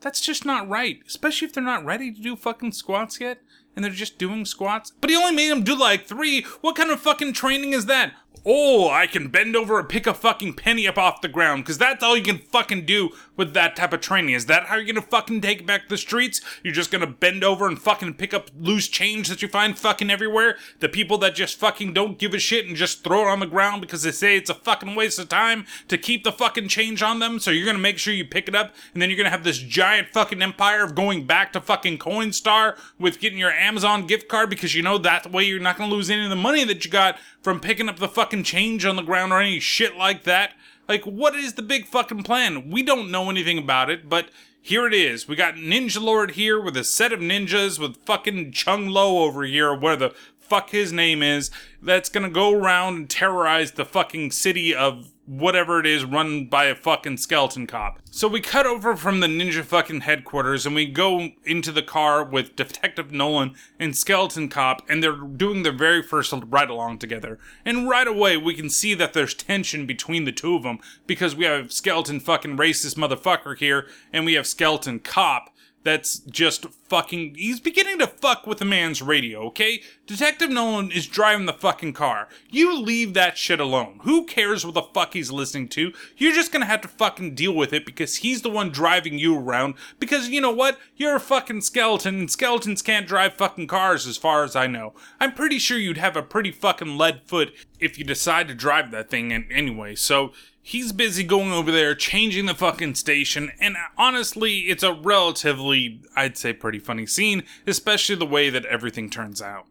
[0.01, 1.01] That's just not right.
[1.07, 3.43] Especially if they're not ready to do fucking squats yet
[3.77, 4.93] and they're just doing squats.
[5.01, 6.43] But he only made them do like three.
[6.63, 8.15] What kind of fucking training is that?
[8.49, 11.79] Oh, I can bend over and pick a fucking penny up off the ground, because
[11.79, 14.37] that's all you can fucking do with that type of training.
[14.37, 16.41] Is that how you're gonna fucking take back the streets?
[16.63, 20.11] You're just gonna bend over and fucking pick up loose change that you find fucking
[20.11, 20.59] everywhere?
[20.79, 23.47] The people that just fucking don't give a shit and just throw it on the
[23.47, 27.03] ground because they say it's a fucking waste of time to keep the fucking change
[27.03, 29.29] on them, so you're gonna make sure you pick it up, and then you're gonna
[29.29, 34.07] have this giant fucking empire of going back to fucking Coinstar with getting your Amazon
[34.07, 36.63] gift card because you know that way you're not gonna lose any of the money
[36.63, 39.97] that you got from picking up the fucking change on the ground or any shit
[39.97, 40.51] like that.
[40.89, 42.73] Like, what is the big fucking plan?
[42.73, 44.31] We don't know anything about it, but
[44.61, 45.29] here it is.
[45.29, 49.45] We got Ninja Lord here with a set of ninjas with fucking Chung Lo over
[49.45, 54.33] here, where the fuck his name is, that's gonna go around and terrorize the fucking
[54.33, 57.99] city of whatever it is run by a fucking skeleton cop.
[58.11, 62.25] So we cut over from the ninja fucking headquarters and we go into the car
[62.25, 67.39] with Detective Nolan and Skeleton Cop and they're doing their very first ride along together.
[67.65, 71.35] And right away we can see that there's tension between the two of them because
[71.35, 75.51] we have Skeleton fucking racist motherfucker here and we have Skeleton Cop
[75.87, 77.37] that's just fucking.
[77.37, 79.83] He's beginning to fuck with the man's radio, okay?
[80.07, 82.29] Detective Nolan is driving the fucking car.
[82.51, 84.01] You leave that shit alone.
[84.03, 85.93] Who cares what the fuck he's listening to?
[86.17, 89.39] You're just gonna have to fucking deal with it because he's the one driving you
[89.39, 89.75] around.
[89.99, 90.79] Because you know what?
[90.97, 94.95] You're a fucking skeleton, and skeletons can't drive fucking cars as far as I know.
[95.21, 98.91] I'm pretty sure you'd have a pretty fucking lead foot if you decide to drive
[98.91, 100.33] that thing in- anyway, so
[100.67, 106.37] he's busy going over there changing the fucking station and honestly it's a relatively i'd
[106.37, 109.67] say pretty funny scene especially the way that everything turns out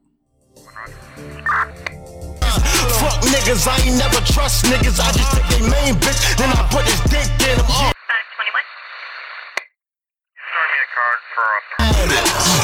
[2.95, 5.01] Fuck niggas, I ain't never trust niggas.
[5.01, 7.91] I just take their main bitch, then I put his dick in them.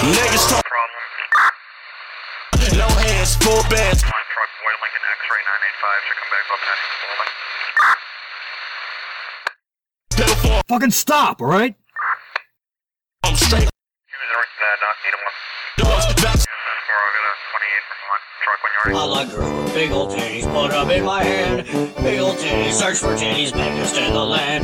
[0.08, 1.04] Niggas talk problem.
[2.80, 4.06] no hands, full bands.
[4.06, 8.11] Line truck, Boy Lincoln X-ray 985 should come back up next.
[10.72, 11.76] From stop, all right?
[18.86, 21.66] you're I like with big old titties, put in my hand.
[21.98, 24.64] Big old titties, search for titties, biggest in the land.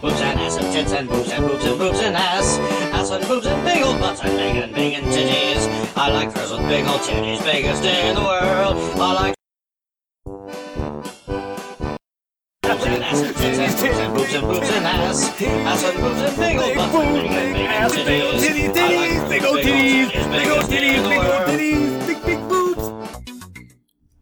[0.00, 2.58] Boobs and ass and tits and boobs and boobs and boobs and ass.
[2.92, 5.96] Ass and boobs and big old butts and big and big and titties.
[5.96, 8.76] I like girls with big old titties, biggest in the world.
[9.00, 9.39] I like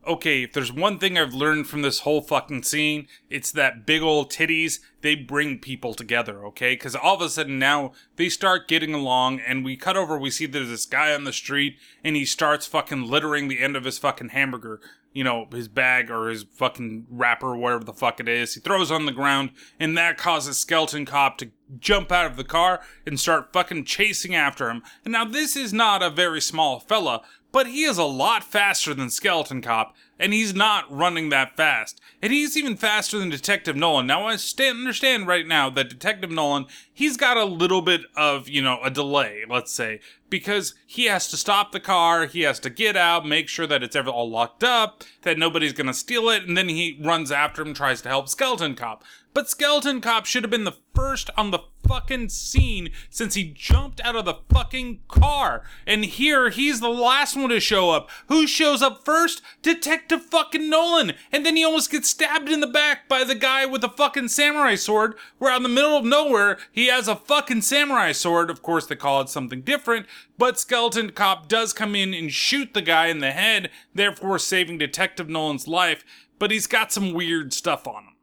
[0.08, 4.02] okay, if there's one thing I've learned from this whole fucking scene, it's that big
[4.02, 6.72] old titties, they bring people together, okay?
[6.72, 10.30] Because all of a sudden now they start getting along, and we cut over, we
[10.30, 13.84] see there's this guy on the street, and he starts fucking littering the end of
[13.84, 14.80] his fucking hamburger.
[15.12, 18.54] You know, his bag or his fucking wrapper, whatever the fuck it is.
[18.54, 22.44] He throws on the ground, and that causes Skeleton Cop to jump out of the
[22.44, 24.82] car and start fucking chasing after him.
[25.04, 28.94] And now this is not a very small fella, but he is a lot faster
[28.94, 32.00] than Skeleton Cop, and he's not running that fast.
[32.20, 34.06] And he's even faster than Detective Nolan.
[34.06, 38.48] Now, I stand, understand right now that Detective Nolan, he's got a little bit of,
[38.48, 42.58] you know, a delay, let's say, because he has to stop the car, he has
[42.60, 46.28] to get out, make sure that it's ever all locked up, that nobody's gonna steal
[46.28, 49.04] it, and then he runs after him, tries to help Skeleton Cop.
[49.38, 54.00] But Skeleton Cop should have been the first on the fucking scene since he jumped
[54.00, 55.62] out of the fucking car.
[55.86, 58.10] And here he's the last one to show up.
[58.26, 59.40] Who shows up first?
[59.62, 61.12] Detective fucking Nolan.
[61.30, 64.26] And then he almost gets stabbed in the back by the guy with the fucking
[64.26, 65.14] samurai sword.
[65.38, 68.50] Where out in the middle of nowhere, he has a fucking samurai sword.
[68.50, 70.06] Of course, they call it something different.
[70.36, 74.78] But Skeleton Cop does come in and shoot the guy in the head, therefore saving
[74.78, 76.04] Detective Nolan's life.
[76.40, 78.14] But he's got some weird stuff on him.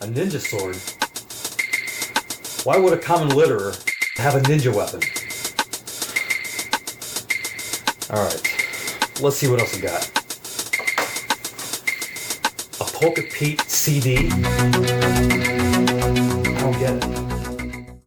[0.00, 0.76] A ninja sword?
[2.66, 3.74] Why would a common litterer
[4.16, 5.00] have a ninja weapon.
[8.10, 10.08] Alright, let's see what else we got.
[12.80, 14.28] A Polka Pete CD?
[14.28, 14.60] I
[16.60, 18.00] don't get it.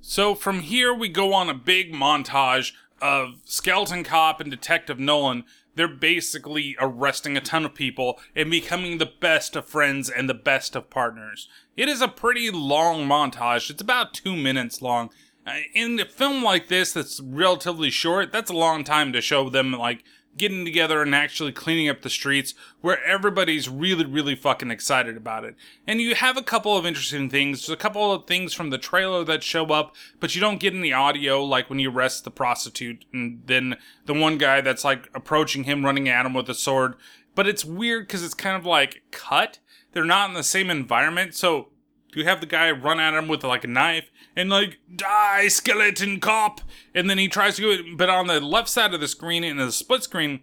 [0.00, 2.72] So from here, we go on a big montage
[3.02, 5.44] of Skeleton Cop and Detective Nolan.
[5.78, 10.34] They're basically arresting a ton of people and becoming the best of friends and the
[10.34, 11.48] best of partners.
[11.76, 13.70] It is a pretty long montage.
[13.70, 15.10] It's about two minutes long.
[15.46, 19.48] Uh, In a film like this that's relatively short, that's a long time to show
[19.48, 20.02] them like
[20.38, 25.44] getting together and actually cleaning up the streets where everybody's really, really fucking excited about
[25.44, 25.54] it.
[25.86, 27.66] And you have a couple of interesting things.
[27.66, 30.74] There's a couple of things from the trailer that show up, but you don't get
[30.74, 35.10] any audio, like when you arrest the prostitute and then the one guy that's like
[35.14, 36.94] approaching him, running at him with a sword.
[37.34, 39.58] But it's weird because it's kind of like cut.
[39.92, 41.68] They're not in the same environment, so
[42.14, 46.20] you have the guy run at him with like a knife and like die skeleton
[46.20, 46.62] cop!
[46.94, 49.56] And then he tries to it but on the left side of the screen in
[49.56, 50.40] the split screen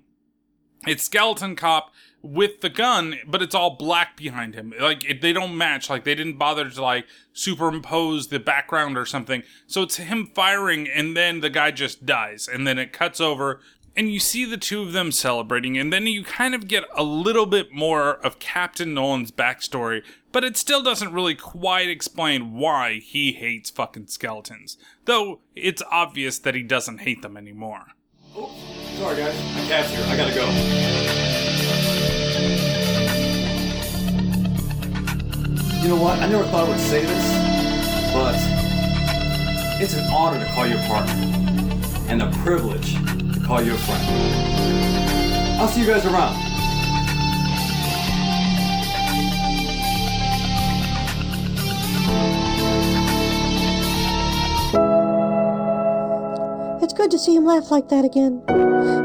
[0.85, 4.73] it's skeleton cop with the gun but it's all black behind him.
[4.79, 5.89] Like it, they don't match.
[5.89, 9.43] Like they didn't bother to like superimpose the background or something.
[9.65, 13.61] So it's him firing and then the guy just dies and then it cuts over
[13.95, 17.03] and you see the two of them celebrating, and then you kind of get a
[17.03, 22.95] little bit more of Captain Nolan's backstory, but it still doesn't really quite explain why
[22.95, 24.77] he hates fucking skeletons.
[25.05, 27.85] Though it's obvious that he doesn't hate them anymore.
[28.35, 28.53] Oh,
[28.97, 29.35] Sorry, guys.
[29.55, 30.05] My cab's here.
[30.07, 30.45] I gotta go.
[35.81, 36.17] You know what?
[36.19, 38.35] I never thought I would say this, but
[39.81, 41.13] it's an honor to call you a partner,
[42.07, 42.95] and the privilege
[43.33, 45.59] to call you a friend.
[45.59, 46.35] I'll see you guys around.
[56.83, 58.43] It's good to see him laugh like that again.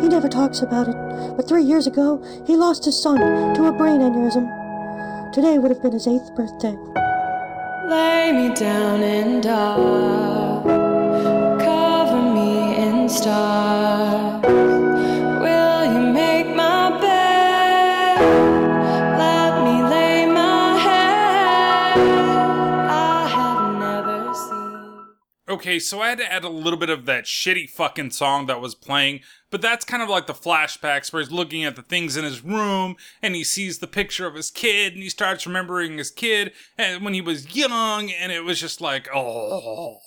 [0.02, 0.96] He never talks about it,
[1.36, 3.18] but three years ago, he lost his son
[3.54, 4.46] to a brain aneurysm.
[5.32, 6.76] Today would have been his eighth birthday.
[7.88, 10.79] Lay me down and dark.
[25.48, 28.60] Okay, so I had to add a little bit of that shitty fucking song that
[28.60, 29.20] was playing,
[29.50, 32.44] but that's kind of like the flashbacks where he's looking at the things in his
[32.44, 36.52] room and he sees the picture of his kid and he starts remembering his kid
[36.78, 39.98] and when he was young and it was just like, oh,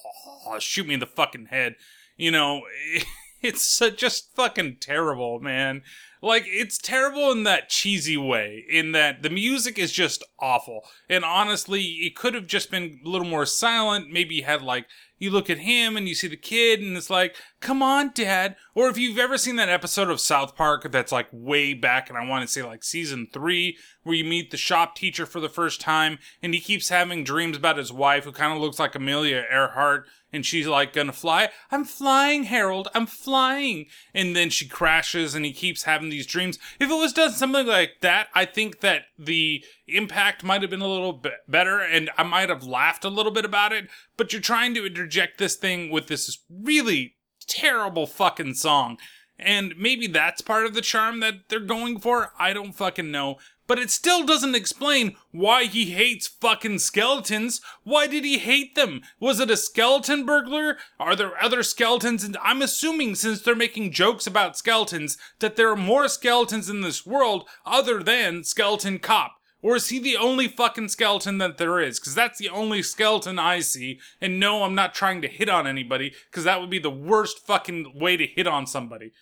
[0.60, 1.76] shoot me in the fucking head.
[2.18, 2.62] You know,
[3.42, 5.82] it's just fucking terrible, man.
[6.22, 10.86] Like, it's terrible in that cheesy way, in that the music is just awful.
[11.10, 14.10] And honestly, it could have just been a little more silent.
[14.10, 14.86] Maybe had, like,
[15.24, 18.56] you look at him and you see the kid, and it's like, come on, dad.
[18.76, 22.18] Or if you've ever seen that episode of South Park that's like way back, and
[22.18, 25.50] I want to say like season three, where you meet the shop teacher for the
[25.50, 28.96] first time, and he keeps having dreams about his wife, who kind of looks like
[28.96, 31.50] Amelia Earhart, and she's like gonna fly.
[31.72, 32.90] I'm flying, Harold.
[32.94, 33.86] I'm flying.
[34.14, 36.58] And then she crashes, and he keeps having these dreams.
[36.80, 40.82] If it was done something like that, I think that the impact might have been
[40.82, 43.88] a little bit better, and I might have laughed a little bit about it.
[44.18, 47.16] But you're trying to interject this thing with this really
[47.48, 48.98] terrible fucking song.
[49.40, 52.32] And maybe that's part of the charm that they're going for.
[52.40, 53.38] I don't fucking know.
[53.66, 57.62] But it still doesn't explain why he hates fucking skeletons.
[57.84, 59.02] Why did he hate them?
[59.20, 60.78] Was it a skeleton burglar?
[61.00, 62.24] Are there other skeletons?
[62.24, 66.82] And I'm assuming since they're making jokes about skeletons that there are more skeletons in
[66.82, 69.38] this world other than Skeleton Cop.
[69.62, 71.98] Or is he the only fucking skeleton that there is?
[71.98, 73.98] Because that's the only skeleton I see.
[74.20, 77.40] And no, I'm not trying to hit on anybody, because that would be the worst
[77.48, 79.14] fucking way to hit on somebody.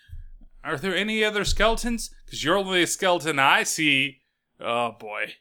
[0.63, 2.09] Are there any other skeletons?
[2.25, 4.20] Because you're only a skeleton I see.
[4.63, 5.33] Oh boy.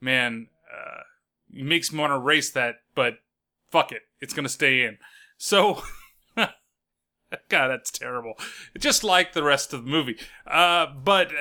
[0.00, 1.02] Man, uh,
[1.50, 3.14] makes me want to erase that, but
[3.70, 4.02] fuck it.
[4.20, 4.98] It's gonna stay in.
[5.38, 5.82] So.
[7.48, 8.34] God, that's terrible.
[8.78, 10.18] Just like the rest of the movie.
[10.46, 11.32] Uh, but.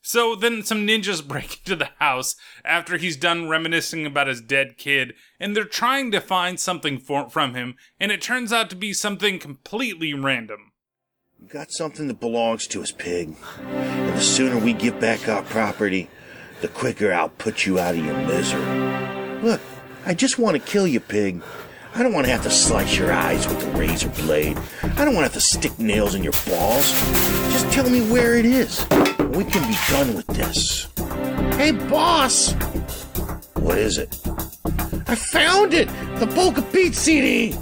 [0.00, 2.34] So then some ninjas break into the house
[2.64, 7.28] after he's done reminiscing about his dead kid, and they're trying to find something for,
[7.28, 10.72] from him, and it turns out to be something completely random.
[11.38, 13.36] We've got something that belongs to us, pig.
[13.60, 16.08] And the sooner we get back our property,
[16.60, 18.62] the quicker I'll put you out of your misery.
[19.42, 19.60] Look,
[20.06, 21.42] I just want to kill you, pig.
[21.94, 24.58] I don't want to have to slice your eyes with a razor blade.
[24.82, 26.92] I don't want to have to stick nails in your balls.
[27.52, 28.86] Just tell me where it is.
[29.30, 30.88] We can be done with this.
[31.56, 32.52] Hey, boss!
[33.54, 34.16] What is it?
[35.08, 35.88] I found it!
[36.18, 37.56] The Polka Pete CD!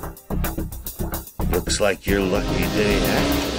[1.51, 3.56] Looks like your lucky day had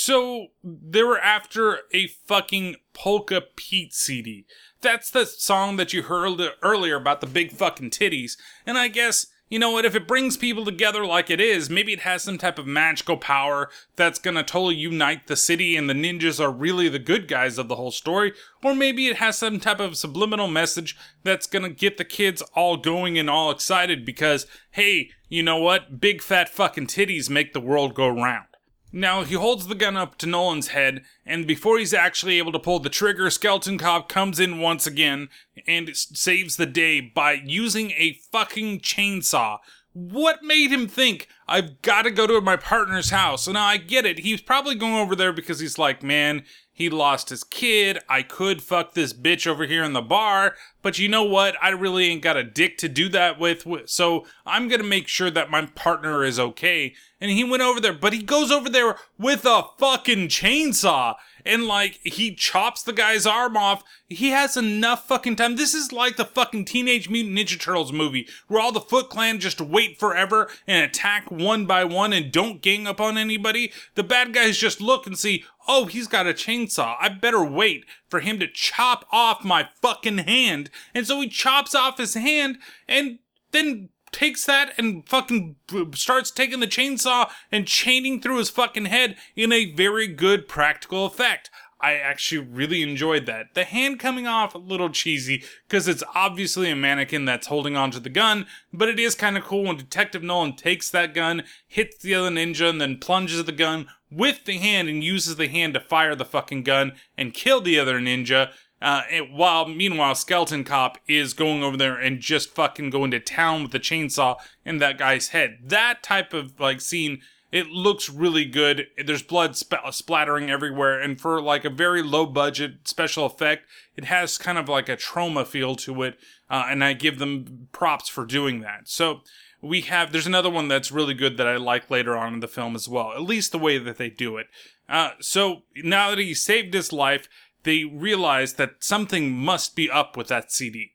[0.00, 4.46] So they were after a fucking Polka Pete CD.
[4.80, 8.36] That's the song that you heard earlier about the big fucking titties.
[8.64, 11.92] And I guess, you know what, if it brings people together like it is, maybe
[11.92, 15.94] it has some type of magical power that's gonna totally unite the city and the
[15.94, 18.32] ninjas are really the good guys of the whole story.
[18.62, 22.76] Or maybe it has some type of subliminal message that's gonna get the kids all
[22.76, 26.00] going and all excited because, hey, you know what?
[26.00, 28.47] Big fat fucking titties make the world go round.
[28.90, 32.58] Now, he holds the gun up to Nolan's head, and before he's actually able to
[32.58, 35.28] pull the trigger, Skeleton Cop comes in once again
[35.66, 39.58] and saves the day by using a fucking chainsaw.
[39.92, 43.44] What made him think, I've got to go to my partner's house?
[43.44, 44.20] So now, I get it.
[44.20, 46.44] He's probably going over there because he's like, man,
[46.78, 47.98] he lost his kid.
[48.08, 51.56] I could fuck this bitch over here in the bar, but you know what?
[51.60, 55.28] I really ain't got a dick to do that with, so I'm gonna make sure
[55.28, 56.94] that my partner is okay.
[57.20, 61.16] And he went over there, but he goes over there with a fucking chainsaw.
[61.48, 63.82] And like, he chops the guy's arm off.
[64.06, 65.56] He has enough fucking time.
[65.56, 69.40] This is like the fucking Teenage Mutant Ninja Turtles movie, where all the Foot Clan
[69.40, 73.72] just wait forever and attack one by one and don't gang up on anybody.
[73.94, 76.96] The bad guys just look and see, oh, he's got a chainsaw.
[77.00, 80.68] I better wait for him to chop off my fucking hand.
[80.94, 83.20] And so he chops off his hand and
[83.52, 85.56] then takes that and fucking
[85.94, 91.06] starts taking the chainsaw and chaining through his fucking head in a very good practical
[91.06, 91.50] effect.
[91.80, 93.54] I actually really enjoyed that.
[93.54, 98.00] The hand coming off a little cheesy because it's obviously a mannequin that's holding onto
[98.00, 101.98] the gun, but it is kind of cool when Detective Nolan takes that gun, hits
[101.98, 105.74] the other ninja, and then plunges the gun with the hand and uses the hand
[105.74, 108.50] to fire the fucking gun and kill the other ninja.
[108.80, 113.62] Uh, while meanwhile, Skeleton Cop is going over there and just fucking going to town
[113.62, 115.58] with the chainsaw in that guy's head.
[115.64, 117.20] That type of like scene,
[117.50, 118.86] it looks really good.
[119.04, 123.64] There's blood sp- splattering everywhere, and for like a very low budget special effect,
[123.96, 126.18] it has kind of like a trauma feel to it.
[126.48, 128.88] Uh, and I give them props for doing that.
[128.88, 129.22] So
[129.60, 132.48] we have there's another one that's really good that I like later on in the
[132.48, 133.12] film as well.
[133.12, 134.46] At least the way that they do it.
[134.88, 137.28] Uh, so now that he saved his life
[137.68, 140.92] they realize that something must be up with that CD.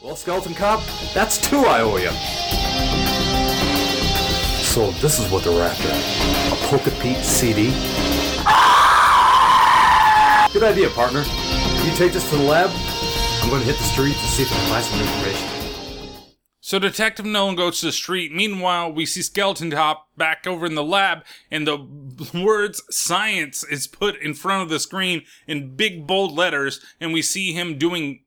[0.00, 0.80] Well, Skeleton Cop,
[1.12, 2.10] that's two I owe you.
[4.62, 5.88] So this is what they're after.
[5.88, 7.70] A Polka Pete CD?
[10.52, 11.24] Good idea, partner.
[11.84, 12.70] You take this to the lab,
[13.42, 15.51] I'm going to hit the streets and see if I can find some information.
[16.64, 18.32] So Detective Nolan goes to the street.
[18.32, 21.76] Meanwhile, we see Skeleton Cop back over in the lab, and the
[22.40, 27.20] words "science" is put in front of the screen in big bold letters, and we
[27.20, 28.20] see him doing,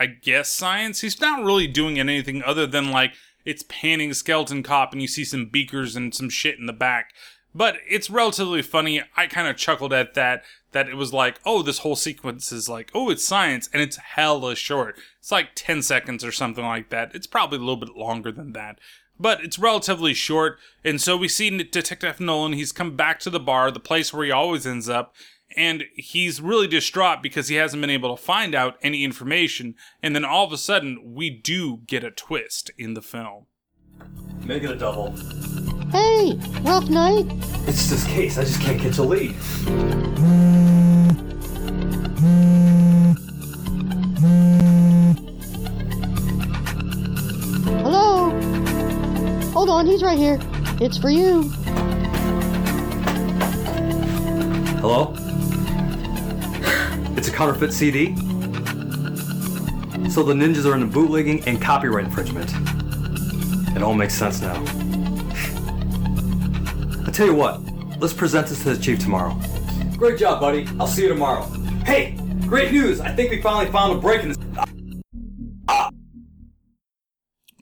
[0.00, 1.02] I guess, science.
[1.02, 3.12] He's not really doing anything other than like
[3.44, 7.12] it's panning Skeleton Cop, and you see some beakers and some shit in the back.
[7.54, 9.02] But it's relatively funny.
[9.16, 10.42] I kind of chuckled at that.
[10.72, 13.98] That it was like, oh, this whole sequence is like, oh, it's science, and it's
[13.98, 14.98] hella short.
[15.18, 17.14] It's like 10 seconds or something like that.
[17.14, 18.78] It's probably a little bit longer than that.
[19.20, 22.54] But it's relatively short, and so we see Detective Nolan.
[22.54, 25.14] He's come back to the bar, the place where he always ends up,
[25.54, 29.74] and he's really distraught because he hasn't been able to find out any information.
[30.02, 33.46] And then all of a sudden, we do get a twist in the film.
[34.44, 35.14] Make it a double.
[35.92, 37.26] Hey, rough night.
[37.68, 38.38] It's this case.
[38.38, 39.32] I just can't catch a lead.
[47.82, 48.30] Hello?
[49.52, 50.40] Hold on, he's right here.
[50.80, 51.42] It's for you.
[54.80, 55.14] Hello?
[57.18, 58.16] It's a counterfeit CD?
[60.08, 62.50] So the ninjas are into bootlegging and copyright infringement.
[63.76, 64.81] It all makes sense now.
[67.12, 67.60] I tell you what,
[68.00, 69.38] let's present this to the chief tomorrow.
[69.98, 70.66] Great job, buddy.
[70.80, 71.42] I'll see you tomorrow.
[71.84, 73.02] Hey, great news!
[73.02, 74.38] I think we finally found a break in this.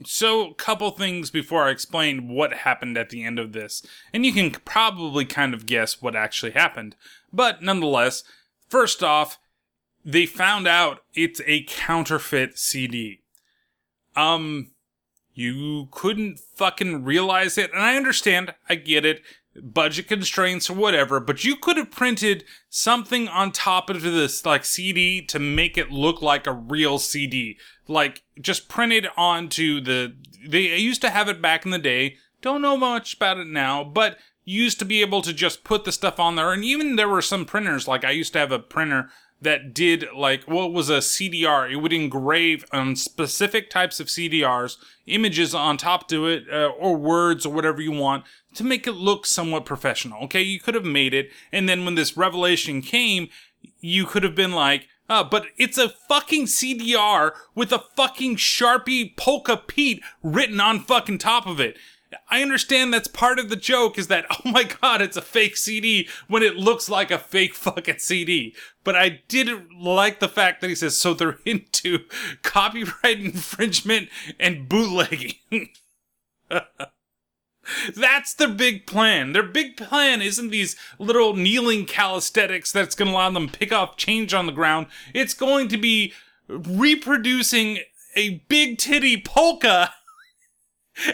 [0.05, 4.25] So, a couple things before I explain what happened at the end of this, and
[4.25, 6.95] you can probably kind of guess what actually happened.
[7.33, 8.23] But nonetheless,
[8.69, 9.37] first off,
[10.05, 13.19] they found out it's a counterfeit CD.
[14.15, 14.71] Um,
[15.33, 19.21] you couldn't fucking realize it, and I understand, I get it,
[19.55, 24.65] budget constraints or whatever, but you could have printed something on top of this like
[24.65, 27.57] CD to make it look like a real CD.
[27.87, 30.15] Like just printed onto the
[30.47, 32.17] they used to have it back in the day.
[32.41, 35.91] Don't know much about it now, but used to be able to just put the
[35.91, 38.57] stuff on there and even there were some printers like I used to have a
[38.57, 39.09] printer
[39.41, 41.69] that did like what was a CDR.
[41.71, 44.77] It would engrave on specific types of CDRs
[45.07, 48.23] images on top to it uh, or words or whatever you want
[48.53, 50.23] to make it look somewhat professional.
[50.23, 53.29] Okay, you could have made it, and then when this revelation came,
[53.79, 59.15] you could have been like, uh, but it's a fucking CDR with a fucking Sharpie
[59.17, 61.77] Polka Pete written on fucking top of it.
[62.29, 65.57] I understand that's part of the joke is that, oh my god, it's a fake
[65.57, 68.55] CD when it looks like a fake fucking CD.
[68.83, 72.05] But I didn't like the fact that he says, so they're into
[72.43, 74.09] copyright infringement
[74.39, 75.35] and bootlegging.
[77.95, 79.33] That's their big plan.
[79.33, 83.97] Their big plan isn't these little kneeling calisthenics that's going to allow them pick off
[83.97, 84.87] change on the ground.
[85.13, 86.11] It's going to be
[86.49, 87.79] reproducing
[88.15, 89.93] a big titty polka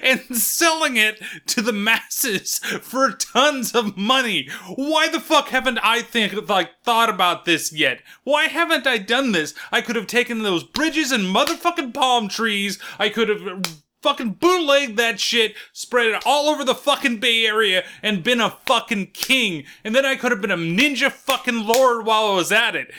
[0.02, 4.50] and selling it to the masses for tons of money.
[4.76, 8.02] Why the fuck haven't I think like thought about this yet?
[8.24, 9.54] Why haven't I done this?
[9.72, 12.80] I could have taken those bridges and motherfucking palm trees.
[13.00, 17.84] I could have fucking bootlegged that shit, spread it all over the fucking Bay Area,
[18.02, 19.64] and been a fucking king.
[19.84, 22.92] And then I could have been a ninja fucking lord while I was at it.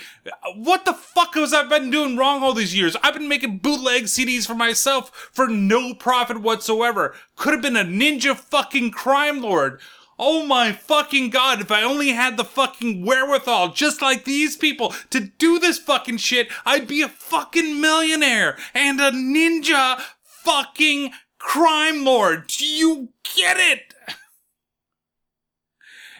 [0.54, 2.96] What the fuck was I been doing wrong all these years?
[3.02, 7.14] I've been making bootleg CDs for myself for no profit whatsoever.
[7.36, 9.80] Could have been a ninja fucking crime lord.
[10.20, 14.92] Oh my fucking god, if I only had the fucking wherewithal, just like these people,
[15.10, 20.02] to do this fucking shit, I'd be a fucking millionaire and a ninja
[20.48, 22.46] fucking crime lord.
[22.46, 23.94] Do you get it?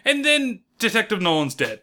[0.05, 1.81] And then Detective Nolan's dead.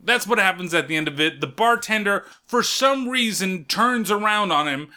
[0.00, 1.40] That's what happens at the end of it.
[1.40, 4.88] The bartender, for some reason, turns around on him.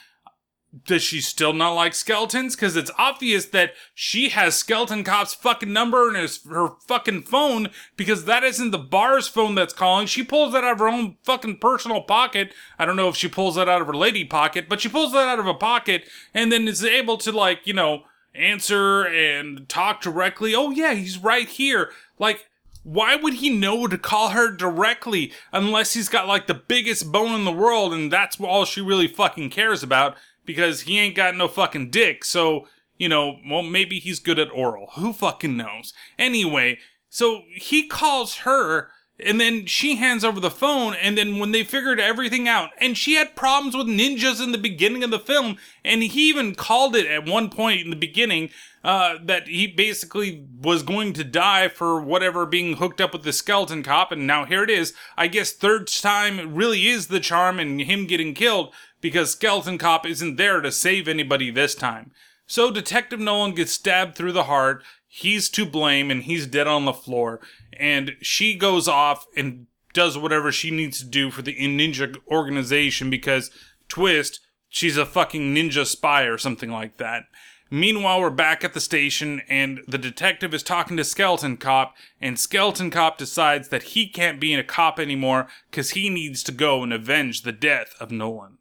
[0.86, 2.55] Does she still not like skeletons?
[2.55, 7.69] Because it's obvious that she has Skeleton Cop's fucking number and his, her fucking phone
[7.97, 10.07] because that isn't the bar's phone that's calling.
[10.07, 12.53] She pulls that out of her own fucking personal pocket.
[12.80, 15.11] I don't know if she pulls that out of her lady pocket, but she pulls
[15.11, 18.03] that out of a pocket and then is able to, like, you know,
[18.34, 20.55] answer and talk directly.
[20.55, 21.91] Oh, yeah, he's right here.
[22.17, 22.47] Like,
[22.84, 27.36] why would he know to call her directly unless he's got like the biggest bone
[27.36, 30.15] in the world and that's all she really fucking cares about
[30.46, 32.24] because he ain't got no fucking dick.
[32.24, 32.68] So,
[32.98, 34.92] you know, well, maybe he's good at oral.
[34.96, 35.94] Who fucking knows?
[36.18, 36.80] Anyway,
[37.10, 38.89] so he calls her
[39.24, 42.98] and then she hands over the phone and then when they figured everything out and
[42.98, 46.96] she had problems with ninjas in the beginning of the film and he even called
[46.96, 48.50] it at one point in the beginning
[48.84, 53.34] uh, that he basically was going to die for whatever being hooked up with the
[53.34, 57.60] skeleton cop and now here it is i guess third time really is the charm
[57.60, 62.12] and him getting killed because skeleton cop isn't there to save anybody this time.
[62.47, 64.84] So detective nolan gets stabbed through the heart
[65.14, 67.41] he's to blame and he's dead on the floor
[67.78, 73.10] and she goes off and does whatever she needs to do for the ninja organization
[73.10, 73.52] because
[73.89, 74.39] twist
[74.70, 77.24] she's a fucking ninja spy or something like that.
[77.70, 82.39] Meanwhile we're back at the station and the detective is talking to skeleton cop and
[82.39, 86.84] skeleton cop decides that he can't be a cop anymore because he needs to go
[86.84, 88.60] and avenge the death of nolan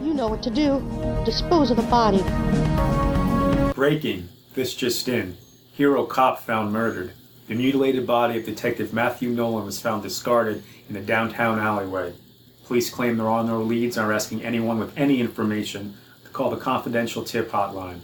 [0.00, 0.80] You know what to do.
[1.24, 2.22] Dispose of the body.
[3.74, 4.28] Breaking.
[4.54, 5.36] This just in.
[5.72, 7.12] Hero cop found murdered.
[7.48, 12.14] The mutilated body of Detective Matthew Nolan was found discarded in the downtown alleyway.
[12.66, 15.94] Police claim there are no leads and are asking anyone with any information
[16.24, 18.00] to call the confidential tip hotline.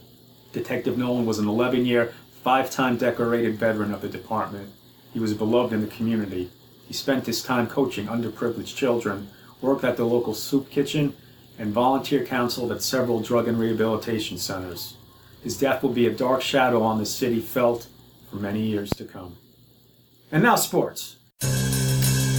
[0.53, 2.13] Detective Nolan was an 11 year,
[2.43, 4.71] five time decorated veteran of the department.
[5.13, 6.51] He was beloved in the community.
[6.87, 9.29] He spent his time coaching underprivileged children,
[9.61, 11.15] worked at the local soup kitchen,
[11.61, 14.97] and volunteer counseled at several drug and rehabilitation centers.
[15.45, 17.87] His death will be a dark shadow on the city felt
[18.31, 19.37] for many years to come.
[20.33, 21.17] And now sports.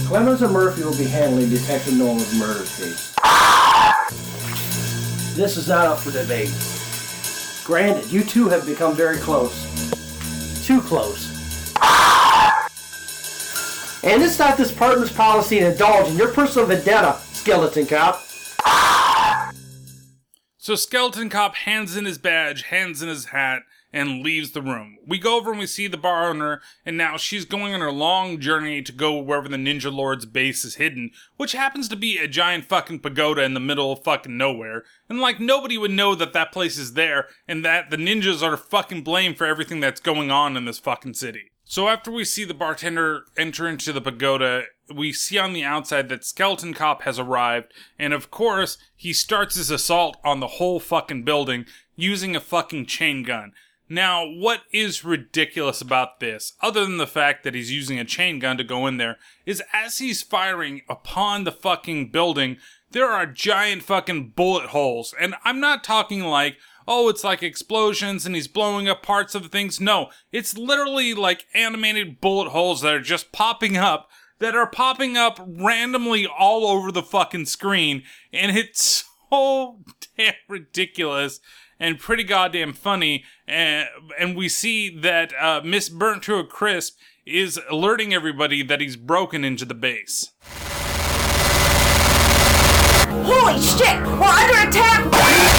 [0.08, 3.14] Clemens and Murphy will be handling Detective Nolan's murder case.
[5.36, 6.50] This is not up for debate.
[7.64, 9.54] Granted, you two have become very close.
[10.66, 11.30] Too close.
[14.04, 18.20] And it's not this partner's policy to indulge in your personal vendetta, Skeleton Cop.
[20.62, 24.96] So Skeleton Cop hands in his badge, hands in his hat, and leaves the room.
[25.04, 27.90] We go over and we see the bar owner, and now she's going on her
[27.90, 32.16] long journey to go wherever the Ninja Lord's base is hidden, which happens to be
[32.16, 34.84] a giant fucking pagoda in the middle of fucking nowhere.
[35.08, 38.56] And like nobody would know that that place is there, and that the ninjas are
[38.56, 41.50] fucking blamed for everything that's going on in this fucking city.
[41.64, 46.08] So after we see the bartender enter into the pagoda, we see on the outside
[46.08, 50.80] that Skeleton Cop has arrived, and of course, he starts his assault on the whole
[50.80, 51.66] fucking building
[51.96, 53.52] using a fucking chain gun.
[53.88, 58.38] Now, what is ridiculous about this, other than the fact that he's using a chain
[58.38, 62.56] gun to go in there, is as he's firing upon the fucking building,
[62.92, 65.14] there are giant fucking bullet holes.
[65.20, 69.46] And I'm not talking like, oh, it's like explosions and he's blowing up parts of
[69.46, 69.80] things.
[69.80, 74.08] No, it's literally like animated bullet holes that are just popping up,
[74.42, 78.02] that are popping up randomly all over the fucking screen.
[78.32, 79.78] And it's so
[80.18, 81.38] damn ridiculous
[81.78, 83.24] and pretty goddamn funny.
[83.46, 83.88] And,
[84.18, 88.96] and we see that uh, Miss Burnt to a Crisp is alerting everybody that he's
[88.96, 90.32] broken into the base.
[93.24, 94.02] Holy shit!
[94.02, 95.52] We're under attack!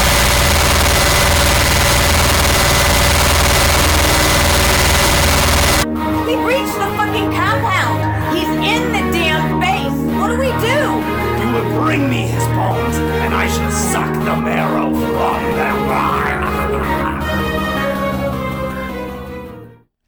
[11.93, 15.83] Bring me his bones, and I shall suck the marrow from them.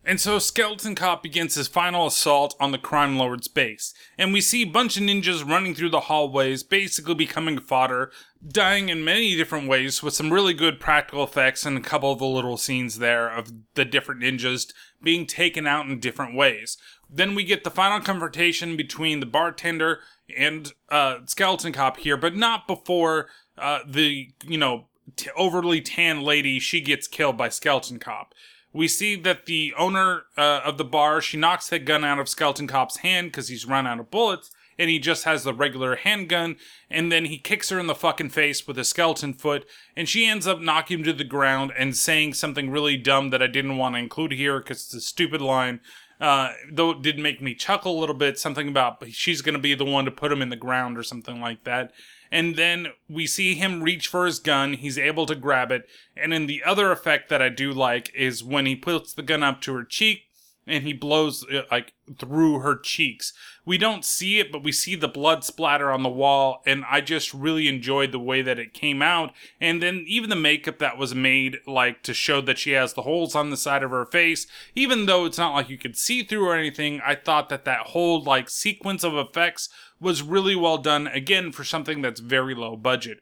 [0.07, 4.41] And so Skeleton Cop begins his final assault on the crime lord's base, and we
[4.41, 8.11] see a bunch of ninjas running through the hallways, basically becoming fodder,
[8.47, 12.19] dying in many different ways with some really good practical effects and a couple of
[12.19, 14.71] the little scenes there of the different ninjas
[15.03, 16.77] being taken out in different ways.
[17.09, 19.99] Then we get the final confrontation between the bartender
[20.35, 26.21] and uh, Skeleton Cop here, but not before uh, the, you know, t- overly tan
[26.21, 28.33] lady, she gets killed by Skeleton Cop.
[28.73, 32.27] We see that the owner uh, of the bar she knocks the gun out of
[32.27, 35.95] skeleton cop's hand because he's run out of bullets and he just has the regular
[35.95, 36.57] handgun
[36.89, 39.65] and then he kicks her in the fucking face with a skeleton foot
[39.95, 43.41] and she ends up knocking him to the ground and saying something really dumb that
[43.41, 45.79] i didn't want to include here because it's a stupid line
[46.21, 49.59] uh, though it did make me chuckle a little bit something about she's going to
[49.59, 51.91] be the one to put him in the ground or something like that
[52.31, 54.73] and then we see him reach for his gun.
[54.73, 55.87] He's able to grab it.
[56.17, 59.43] And then the other effect that I do like is when he puts the gun
[59.43, 60.23] up to her cheek
[60.67, 63.33] and he blows it like through her cheeks.
[63.65, 67.01] We don't see it, but we see the blood splatter on the wall, and I
[67.01, 69.33] just really enjoyed the way that it came out.
[69.59, 73.03] And then even the makeup that was made, like to show that she has the
[73.03, 76.23] holes on the side of her face, even though it's not like you could see
[76.23, 80.77] through or anything, I thought that that whole like sequence of effects was really well
[80.77, 83.19] done, again, for something that's very low budget.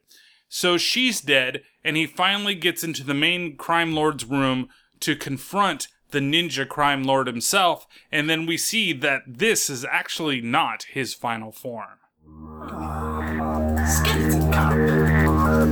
[0.50, 4.70] So she's dead, and he finally gets into the main crime lord's room
[5.00, 10.40] to confront the ninja crime lord himself, and then we see that this is actually
[10.40, 11.98] not his final form.
[13.86, 14.74] Skeleton Cop,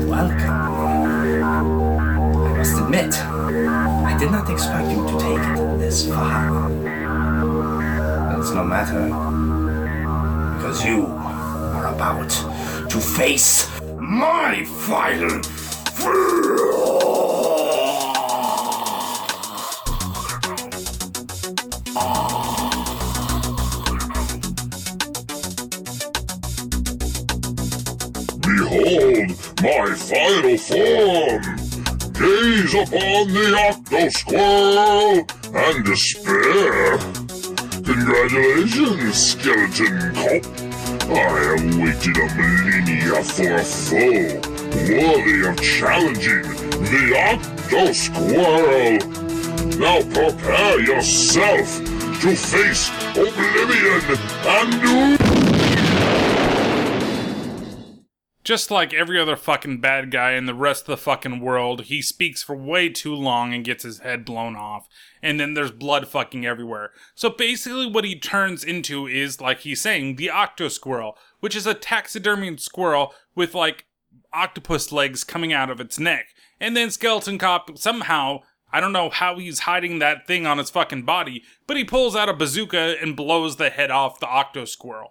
[0.07, 0.49] welcome.
[2.41, 6.69] I must admit, I did not expect you to take it this far.
[8.29, 9.05] But it's no matter,
[10.57, 12.31] because you are about
[12.89, 13.69] to face
[13.99, 15.41] my final.
[28.41, 29.29] Behold
[29.61, 31.41] my final form!
[32.13, 35.13] Gaze upon the Octosquirrel
[35.53, 36.97] and despair!
[37.83, 40.43] Congratulations, skeleton cop!
[41.09, 44.39] I have waited a millennia for a foe
[44.87, 46.45] worthy of challenging
[46.91, 48.99] the Octosquirrel!
[49.77, 51.90] Now prepare yourself
[52.21, 53.99] to face oblivion
[54.45, 55.21] and!
[58.43, 61.99] Just like every other fucking bad guy in the rest of the fucking world, he
[61.99, 64.87] speaks for way too long and gets his head blown off.
[65.23, 66.91] And then there's blood fucking everywhere.
[67.15, 71.73] So basically, what he turns into is, like he's saying, the Octosquirrel, which is a
[71.73, 73.85] taxidermied squirrel with like
[74.31, 76.27] octopus legs coming out of its neck.
[76.59, 78.41] And then Skeleton Cop somehow,
[78.73, 82.15] I don't know how he's hiding that thing on his fucking body, but he pulls
[82.15, 85.09] out a bazooka and blows the head off the Octosquirrel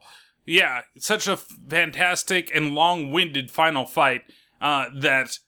[0.51, 4.23] yeah, such a fantastic and long-winded final fight
[4.61, 5.39] uh, that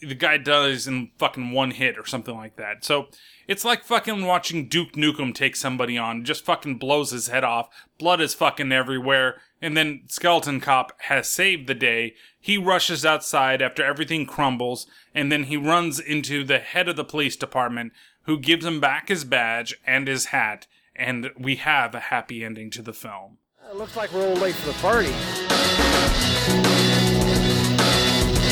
[0.00, 2.84] the guy does in fucking one hit or something like that.
[2.84, 3.06] So
[3.46, 7.68] it's like fucking watching Duke Nukem take somebody on, just fucking blows his head off.
[7.98, 9.40] Blood is fucking everywhere.
[9.60, 12.14] And then Skeleton Cop has saved the day.
[12.38, 17.04] He rushes outside after everything crumbles, and then he runs into the head of the
[17.04, 17.92] police department,
[18.22, 22.70] who gives him back his badge and his hat, and we have a happy ending
[22.70, 23.38] to the film.
[23.68, 25.12] It looks like we're a little late for the party.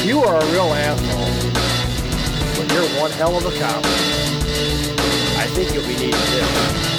[0.07, 1.53] You are a real asshole.
[2.57, 3.85] But you're one hell of a cop.
[5.39, 6.96] I think you'll be needing this.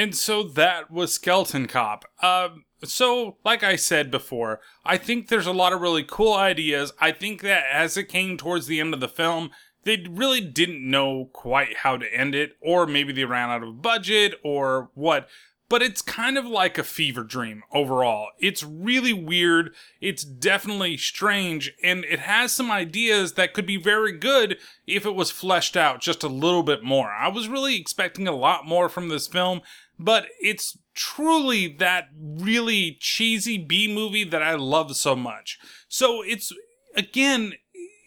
[0.00, 2.06] And so that was Skeleton Cop.
[2.22, 6.94] Um, so, like I said before, I think there's a lot of really cool ideas.
[6.98, 9.50] I think that as it came towards the end of the film,
[9.84, 13.82] they really didn't know quite how to end it, or maybe they ran out of
[13.82, 15.28] budget, or what.
[15.68, 18.28] But it's kind of like a fever dream overall.
[18.40, 19.74] It's really weird.
[20.00, 25.14] It's definitely strange, and it has some ideas that could be very good if it
[25.14, 27.12] was fleshed out just a little bit more.
[27.12, 29.60] I was really expecting a lot more from this film,
[30.00, 35.58] but it's truly that really cheesy B movie that I love so much.
[35.88, 36.52] So it's,
[36.96, 37.52] again,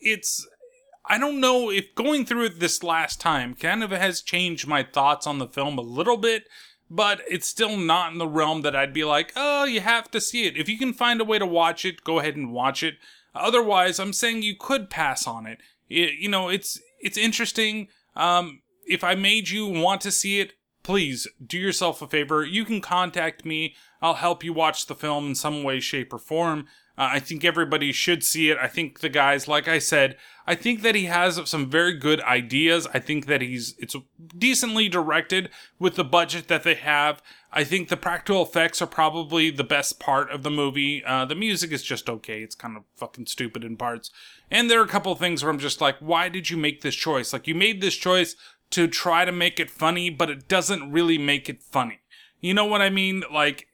[0.02, 0.46] it's
[1.06, 4.84] I don't know if going through it this last time kind of has changed my
[4.84, 6.46] thoughts on the film a little bit,
[6.90, 10.22] but it's still not in the realm that I'd be like, oh, you have to
[10.22, 10.58] see it.
[10.58, 12.96] If you can find a way to watch it, go ahead and watch it.
[13.36, 15.60] Otherwise, I'm saying you could pass on it.
[15.90, 17.90] it you know, it's it's interesting.
[18.16, 20.54] Um, if I made you want to see it,
[20.84, 22.44] please do yourself a favor.
[22.44, 23.76] You can contact me.
[24.02, 26.68] I'll help you watch the film in some way, shape, or form.
[26.96, 28.58] Uh, I think everybody should see it.
[28.62, 30.16] I think the guys, like I said,
[30.46, 32.86] I think that he has some very good ideas.
[32.94, 33.96] I think that he's it's
[34.38, 37.24] decently directed with the budget that they have.
[37.52, 41.04] I think the practical effects are probably the best part of the movie.
[41.04, 42.42] Uh, the music is just okay.
[42.44, 44.12] It's kind of fucking stupid in parts.
[44.52, 46.96] And there are a couple things where I'm just like, why did you make this
[46.96, 47.34] choice?
[47.34, 48.36] Like you made this choice
[48.74, 52.00] to try to make it funny, but it doesn't really make it funny.
[52.42, 53.24] You know what I mean?
[53.32, 53.68] Like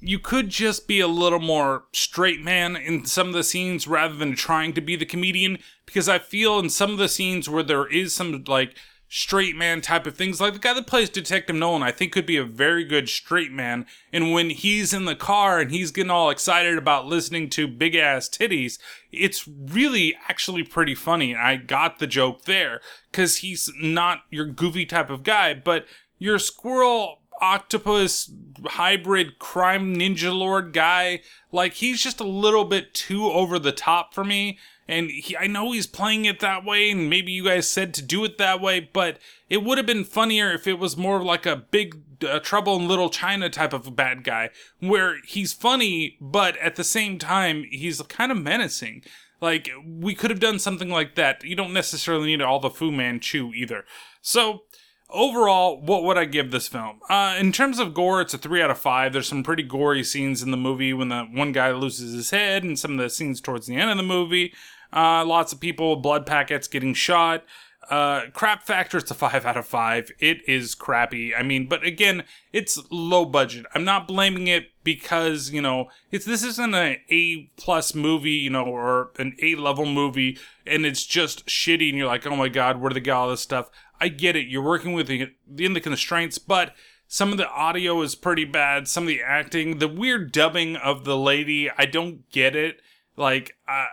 [0.00, 4.14] you could just be a little more straight man in some of the scenes rather
[4.14, 7.62] than trying to be the comedian because I feel in some of the scenes where
[7.62, 8.76] there is some like
[9.08, 12.26] straight man type of things like the guy that plays Detective Nolan I think could
[12.26, 16.10] be a very good straight man and when he's in the car and he's getting
[16.10, 18.78] all excited about listening to big ass titties
[19.18, 22.80] it's really actually pretty funny I got the joke there
[23.12, 25.86] cuz he's not your goofy type of guy but
[26.18, 28.30] your squirrel octopus
[28.64, 31.20] hybrid crime ninja lord guy
[31.52, 34.58] like he's just a little bit too over the top for me
[34.88, 38.02] and he, I know he's playing it that way and maybe you guys said to
[38.02, 39.18] do it that way but
[39.48, 42.88] it would have been funnier if it was more like a big uh, trouble in
[42.88, 47.64] little China type of a bad guy where he's funny but at the same time
[47.70, 49.02] he's kind of menacing
[49.40, 52.90] like we could have done something like that you don't necessarily need all the Fu
[52.90, 53.84] Manchu either
[54.22, 54.62] so
[55.10, 57.00] overall, what would I give this film?
[57.08, 59.12] Uh, in terms of gore, it's a three out of five.
[59.12, 62.64] There's some pretty gory scenes in the movie when the one guy loses his head,
[62.64, 64.52] and some of the scenes towards the end of the movie.
[64.96, 67.44] Uh, lots of people, blood packets getting shot.
[67.90, 70.10] Uh, crap factor, it's a five out of five.
[70.18, 71.34] It is crappy.
[71.34, 73.66] I mean, but again, it's low budget.
[73.74, 78.50] I'm not blaming it because you know it's this isn't an A plus movie, you
[78.50, 82.48] know, or an A level movie, and it's just shitty, and you're like, oh my
[82.48, 83.70] god, where they get all this stuff?
[84.00, 84.48] I get it.
[84.48, 86.74] You're working with the, in the constraints, but
[87.06, 88.88] some of the audio is pretty bad.
[88.88, 92.80] Some of the acting, the weird dubbing of the lady, I don't get it.
[93.16, 93.86] Like, uh,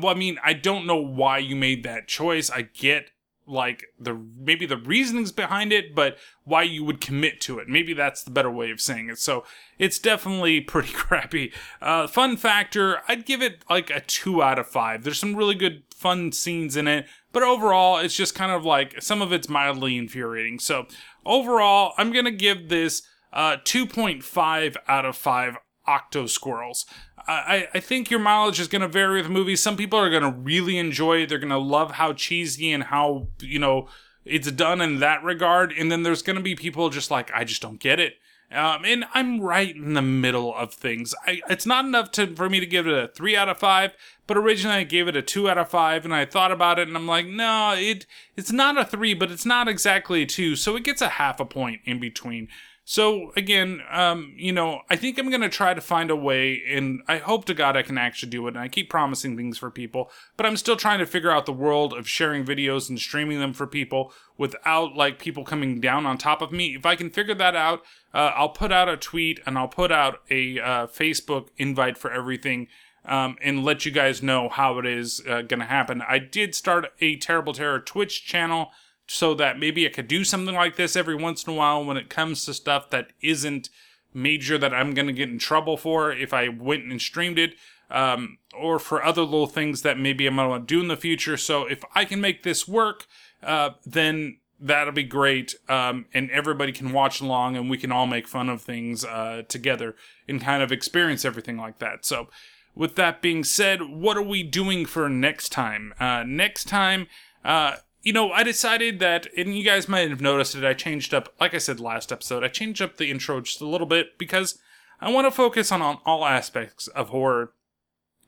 [0.00, 2.50] well, I mean, I don't know why you made that choice.
[2.50, 3.10] I get
[3.46, 7.68] like the maybe the reasonings behind it, but why you would commit to it.
[7.68, 9.18] Maybe that's the better way of saying it.
[9.18, 9.44] So
[9.78, 11.52] it's definitely pretty crappy.
[11.80, 15.04] Uh, fun factor, I'd give it like a two out of five.
[15.04, 19.02] There's some really good fun scenes in it, but overall, it's just kind of like
[19.02, 20.58] some of it's mildly infuriating.
[20.58, 20.86] So
[21.26, 25.56] overall, I'm gonna give this uh, 2.5 out of five
[25.88, 26.84] Octosquirrels.
[27.26, 29.62] I, I think your mileage is going to vary with movies.
[29.62, 31.28] Some people are going to really enjoy it.
[31.28, 33.88] They're going to love how cheesy and how, you know,
[34.24, 35.72] it's done in that regard.
[35.72, 38.14] And then there's going to be people just like, I just don't get it.
[38.52, 41.14] Um, and I'm right in the middle of things.
[41.26, 43.94] I, it's not enough to, for me to give it a three out of five,
[44.26, 46.86] but originally I gave it a two out of five, and I thought about it,
[46.86, 48.04] and I'm like, no, it
[48.36, 51.40] it's not a three, but it's not exactly a two, so it gets a half
[51.40, 52.48] a point in between.
[52.84, 57.02] So again, um, you know, I think I'm gonna try to find a way, and
[57.06, 58.54] I hope to God I can actually do it.
[58.54, 61.52] And I keep promising things for people, but I'm still trying to figure out the
[61.52, 66.18] world of sharing videos and streaming them for people without like people coming down on
[66.18, 66.74] top of me.
[66.74, 69.92] If I can figure that out, uh, I'll put out a tweet and I'll put
[69.92, 72.68] out a uh, Facebook invite for everything.
[73.04, 76.02] Um, and let you guys know how it is uh, going to happen.
[76.08, 78.70] I did start a Terrible Terror Twitch channel
[79.12, 81.96] so that maybe I could do something like this every once in a while when
[81.96, 83.68] it comes to stuff that isn't
[84.14, 87.54] major that I'm going to get in trouble for if I went and streamed it,
[87.90, 91.36] um, or for other little things that maybe I'm going to do in the future.
[91.36, 93.06] So if I can make this work,
[93.42, 95.56] uh, then that'll be great.
[95.68, 99.42] Um, and everybody can watch along and we can all make fun of things uh,
[99.46, 99.94] together
[100.26, 102.06] and kind of experience everything like that.
[102.06, 102.28] So,
[102.74, 105.92] with that being said, what are we doing for next time?
[106.00, 107.06] Uh, next time,
[107.44, 111.14] uh, you know, I decided that, and you guys might have noticed it, I changed
[111.14, 114.18] up, like I said last episode, I changed up the intro just a little bit
[114.18, 114.58] because
[115.00, 117.52] I want to focus on, on all aspects of horror,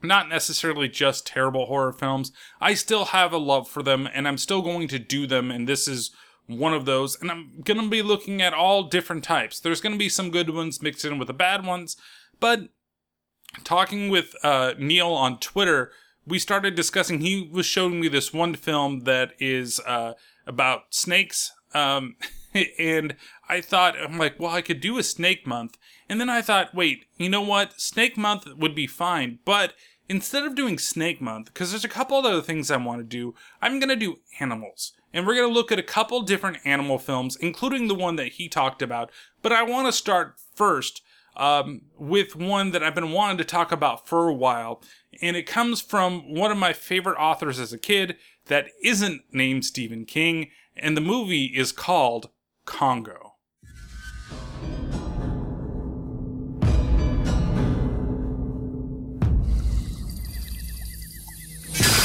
[0.03, 2.31] not necessarily just terrible horror films.
[2.61, 5.69] I still have a love for them, and I'm still going to do them, and
[5.69, 6.13] this is
[6.47, 9.59] one of those, and I'm going to be looking at all different types.
[9.59, 11.97] There's going to be some good ones mixed in with the bad ones,
[12.39, 12.69] but
[13.65, 15.91] talking with uh, Neil on Twitter,
[16.27, 17.21] we started discussing.
[17.21, 20.15] He was showing me this one film that is uh,
[20.47, 22.17] about snakes, um,
[22.79, 23.17] and
[23.49, 25.77] I thought, I'm like, well, I could do a Snake Month,
[26.09, 27.81] and then I thought, wait, you know what?
[27.81, 29.75] Snake Month would be fine, but
[30.09, 33.35] instead of doing Snake Month, because there's a couple other things I want to do,
[33.61, 34.93] I'm gonna do animals.
[35.15, 38.33] And we're going to look at a couple different animal films, including the one that
[38.33, 39.13] he talked about.
[39.43, 41.03] But I want to start first
[41.37, 44.83] um, with one that I've been wanting to talk about for a while.
[45.23, 48.17] And it comes from one of my favorite authors as a kid
[48.47, 50.51] that isn't named Stephen King.
[50.77, 52.31] And the movie is called
[52.65, 53.35] Congo.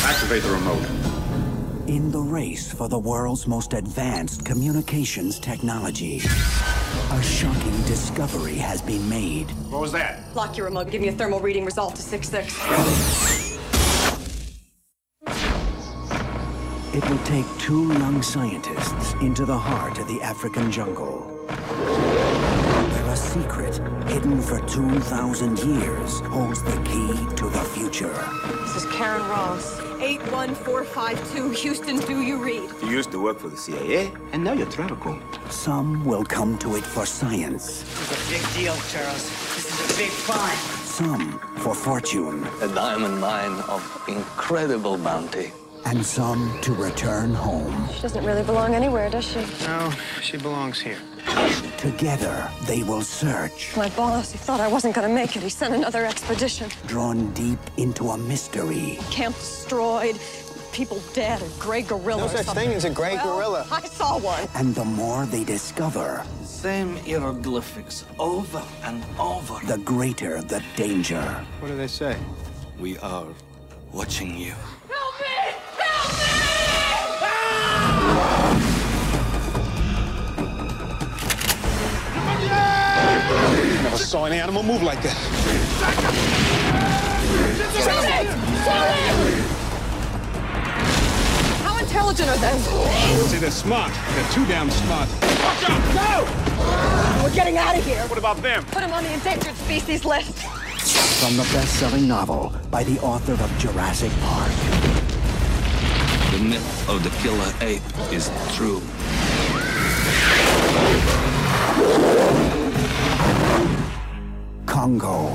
[0.04, 1.10] Activate the remote.
[1.88, 6.22] In the race for the world's most advanced communications technology,
[7.12, 9.50] a shocking discovery has been made.
[9.70, 10.20] What was that?
[10.36, 10.92] Lock your remote.
[10.92, 13.58] Give me a thermal reading result to 6-6.
[16.94, 21.48] It will take two young scientists into the heart of the African jungle.
[23.30, 23.78] Where a secret
[24.08, 28.14] hidden for 2,000 years holds the key to the future.
[28.64, 29.80] This is Karen Ross.
[30.02, 31.52] 81452.
[31.52, 32.70] Houston, do you read?
[32.82, 35.22] You used to work for the CIA, and now you're TraviCom.
[35.52, 37.84] Some will come to it for science.
[37.84, 39.24] This is a big deal, Charles.
[39.56, 40.58] This is a big find.
[40.86, 42.48] Some for fortune.
[42.62, 45.52] A diamond mine of incredible bounty.
[45.86, 47.90] And some to return home.
[47.94, 49.46] She doesn't really belong anywhere, does she?
[49.66, 50.98] No, she belongs here.
[51.78, 53.76] Together, they will search.
[53.78, 55.44] My boss, he thought I wasn't gonna make it.
[55.44, 56.70] He sent another expedition.
[56.88, 59.00] Drawn deep into a mystery.
[59.12, 60.20] Camp destroyed,
[60.74, 62.22] people dead, a gray gorilla.
[62.22, 63.66] No or such thing as a gray Well, gorilla.
[63.72, 64.48] I saw one.
[64.56, 69.66] And the more they discover, Same hieroglyphics over and over.
[69.66, 71.22] the greater the danger.
[71.60, 72.18] What do they say?
[72.78, 73.28] We are
[73.94, 74.54] watching you.
[74.90, 75.56] Help me!
[83.30, 85.16] Never saw an animal move like that.
[91.64, 92.58] How intelligent are they?
[93.28, 93.92] See, they're smart.
[94.16, 95.10] They're too damn smart.
[95.22, 95.96] Watch out!
[95.96, 97.24] No!
[97.24, 98.02] We're getting out of here.
[98.08, 98.66] What about them?
[98.66, 100.40] Put him on the endangered species list.
[101.20, 104.52] From the best-selling novel by the author of Jurassic Park.
[106.32, 108.82] The myth of the killer ape is true.
[114.80, 115.28] Congo,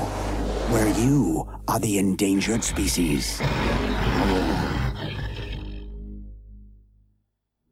[0.73, 3.39] where you are the endangered species.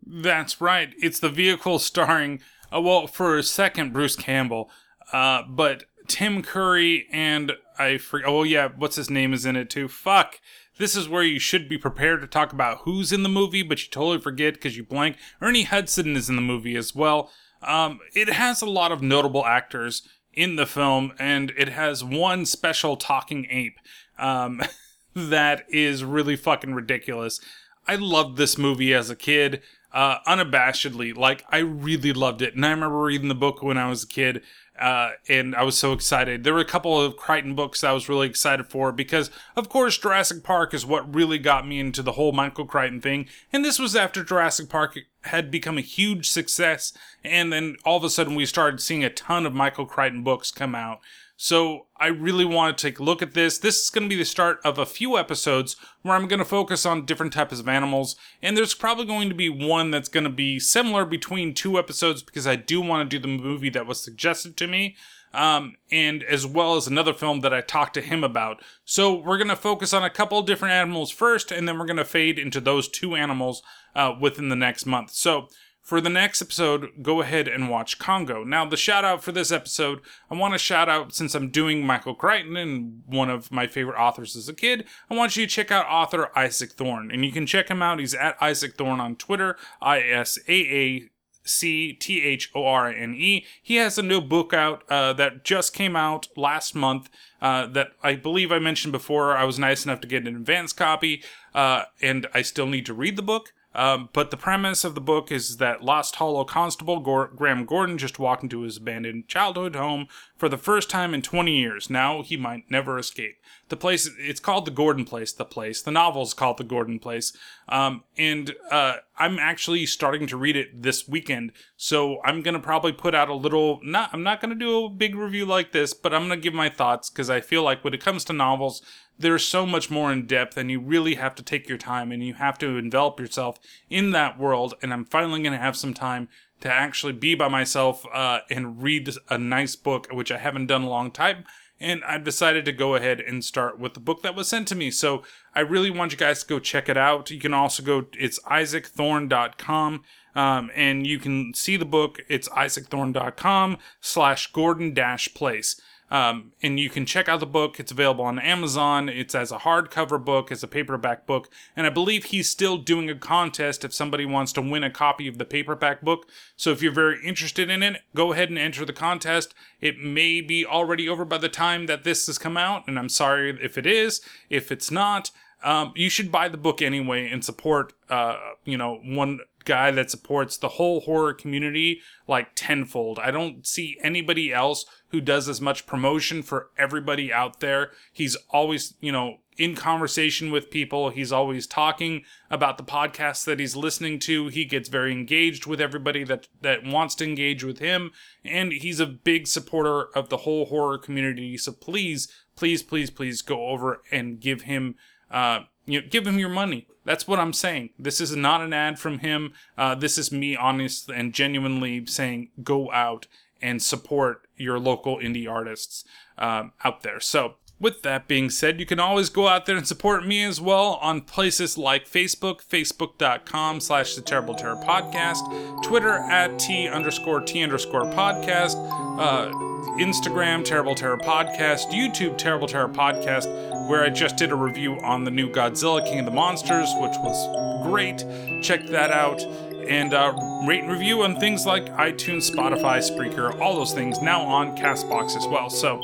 [0.06, 0.94] That's right.
[1.02, 4.70] It's the vehicle starring, uh, well, for a second, Bruce Campbell,
[5.12, 8.30] uh, but Tim Curry and I forget.
[8.30, 9.88] Oh yeah, what's his name is in it too?
[9.88, 10.40] Fuck.
[10.78, 13.84] This is where you should be prepared to talk about who's in the movie, but
[13.84, 15.18] you totally forget because you blank.
[15.42, 17.32] Ernie Hudson is in the movie as well.
[17.64, 22.46] Um, it has a lot of notable actors in the film, and it has one
[22.46, 23.78] special talking ape
[24.18, 24.62] um,
[25.14, 27.40] that is really fucking ridiculous.
[27.88, 29.62] I loved this movie as a kid,
[29.94, 31.16] uh, unabashedly.
[31.16, 32.56] Like, I really loved it.
[32.56, 34.42] And I remember reading the book when I was a kid,
[34.80, 36.44] uh, and I was so excited.
[36.44, 39.98] There were a couple of Crichton books I was really excited for because, of course,
[39.98, 43.28] Jurassic Park is what really got me into the whole Michael Crichton thing.
[43.52, 46.92] And this was after Jurassic Park had become a huge success,
[47.24, 50.52] and then all of a sudden we started seeing a ton of Michael Crichton books
[50.52, 51.00] come out.
[51.36, 53.58] So I really want to take a look at this.
[53.58, 56.46] This is going to be the start of a few episodes where I'm going to
[56.46, 60.26] focus on different types of animals, and there's probably going to be one that's going
[60.26, 63.88] to be similar between two episodes because I do want to do the movie that
[63.88, 64.96] was suggested to me.
[65.36, 68.62] Um, and as well as another film that I talked to him about.
[68.86, 71.98] So we're going to focus on a couple different animals first, and then we're going
[71.98, 73.64] to fade into those two animals
[73.96, 75.10] uh, within the next month.
[75.10, 75.48] So
[75.84, 78.46] for the next episode, go ahead and watch Congo.
[78.46, 80.00] Now, the shout out for this episode,
[80.32, 84.00] I want to shout out since I'm doing Michael Crichton and one of my favorite
[84.00, 87.12] authors as a kid, I want you to check out author Isaac Thorne.
[87.12, 88.00] And you can check him out.
[88.00, 91.10] He's at Isaac Thorne on Twitter, I S A A
[91.44, 93.46] C T H O R N E.
[93.62, 97.10] He has a new book out uh, that just came out last month
[97.42, 99.36] uh, that I believe I mentioned before.
[99.36, 101.24] I was nice enough to get an advance copy,
[101.54, 103.52] uh, and I still need to read the book.
[103.76, 107.98] Um, but the premise of the book is that Lost Hollow Constable Gor- Graham Gordon
[107.98, 110.08] just walked into his abandoned childhood home
[110.38, 111.90] for the first time in 20 years.
[111.90, 113.38] Now he might never escape.
[113.70, 115.82] The place, it's called the Gordon Place, the place.
[115.82, 117.34] The novel's called the Gordon Place.
[117.68, 121.52] Um, and uh, I'm actually starting to read it this weekend.
[121.78, 125.16] So I'm to probably put out a little, not, I'm not to do a big
[125.16, 128.02] review like this, but I'm to give my thoughts because I feel like when it
[128.02, 128.82] comes to novels,
[129.18, 132.24] there's so much more in depth and you really have to take your time and
[132.24, 133.60] you have to envelop yourself
[133.90, 136.28] in that world and i'm finally to have some time
[136.60, 140.84] to actually be by myself uh, and read a nice book which i haven't done
[140.84, 141.44] a long time
[141.84, 144.76] and i've decided to go ahead and start with the book that was sent to
[144.76, 144.90] me.
[144.90, 145.24] So
[145.54, 147.30] i really want you guys to go check it out.
[147.30, 150.04] You can also go it's isaacthorne.com
[150.36, 152.20] um, and you can see the book.
[152.28, 155.80] It's isaacthorne.com slash gordon dash place
[156.12, 157.80] um, and you can check out the book.
[157.80, 159.10] It's available on Amazon.
[159.10, 161.50] It's as a hardcover book, as a paperback book.
[161.76, 165.28] And I believe he's still doing a contest if somebody wants to win a copy
[165.28, 166.28] of the paperback book.
[166.56, 169.54] So if you're very interested in it, go ahead and enter the contest.
[169.82, 172.88] It may be already over by the time that this has come out.
[172.88, 174.22] And I'm sorry if it is.
[174.50, 175.32] If it's not,
[175.64, 180.12] um, you should buy the book anyway and support, uh, you know, one guy that
[180.12, 183.20] supports the whole horror community like tenfold.
[183.20, 187.92] I don't see anybody else who does as much promotion for everybody out there.
[188.12, 191.10] He's always, you know, in conversation with people.
[191.10, 194.48] He's always talking about the podcasts that he's listening to.
[194.48, 198.12] He gets very engaged with everybody that that wants to engage with him,
[198.44, 201.58] and he's a big supporter of the whole horror community.
[201.58, 204.96] So please, please, please, please go over and give him
[205.30, 206.88] uh, you know, give him your money.
[207.06, 207.90] That's what I'm saying.
[208.00, 209.54] This is not an ad from him.
[209.78, 213.28] Uh, this is me honest and genuinely saying go out
[213.62, 216.04] and support your local indie artists
[216.38, 217.20] um, out there.
[217.20, 220.62] So with that being said, you can always go out there and support me as
[220.62, 227.42] well on places like Facebook, facebook.com slash the Terrible Terror Podcast, Twitter at T underscore
[227.42, 228.76] T underscore podcast,
[229.20, 229.52] uh,
[230.00, 233.48] Instagram, Terrible Terror Podcast, YouTube, Terrible Terror Podcast,
[233.90, 237.18] where I just did a review on the new Godzilla King of the Monsters, which
[237.20, 238.26] was great.
[238.64, 239.44] Check that out.
[239.90, 240.32] And uh,
[240.66, 245.36] rate and review on things like iTunes, Spotify, Spreaker, all those things, now on Castbox
[245.36, 245.70] as well.
[245.70, 246.02] So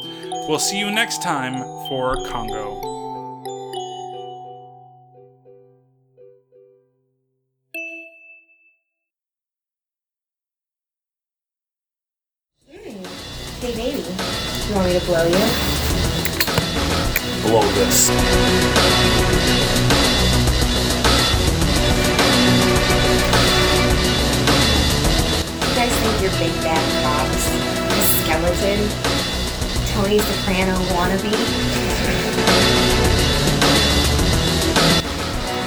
[0.49, 2.81] we'll see you next time for Congo.
[13.61, 13.99] Hey, baby.
[13.99, 15.45] You want me to blow you?
[17.43, 18.09] Blow this.
[25.59, 27.45] You guys think you're big bad cops?
[27.91, 29.18] A skeleton?
[29.99, 31.35] Tony Soprano wannabe?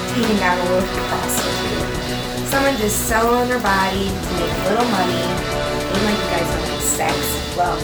[0.09, 2.49] Taking down a local prostitute.
[2.49, 5.20] Someone just selling their body to make a little money.
[5.20, 7.12] Ain't like you guys don't like sex.
[7.59, 7.76] Well,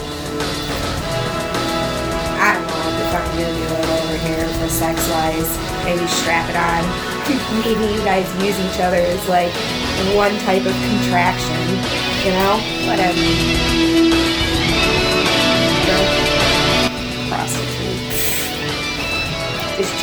[2.41, 5.53] I don't know what the fuck you're doing over here for sex wise.
[5.85, 6.81] Maybe strap it on.
[7.61, 9.53] Maybe you guys use each other as like
[10.17, 11.61] one type of contraction.
[12.25, 12.57] You know?
[12.89, 13.39] Whatever.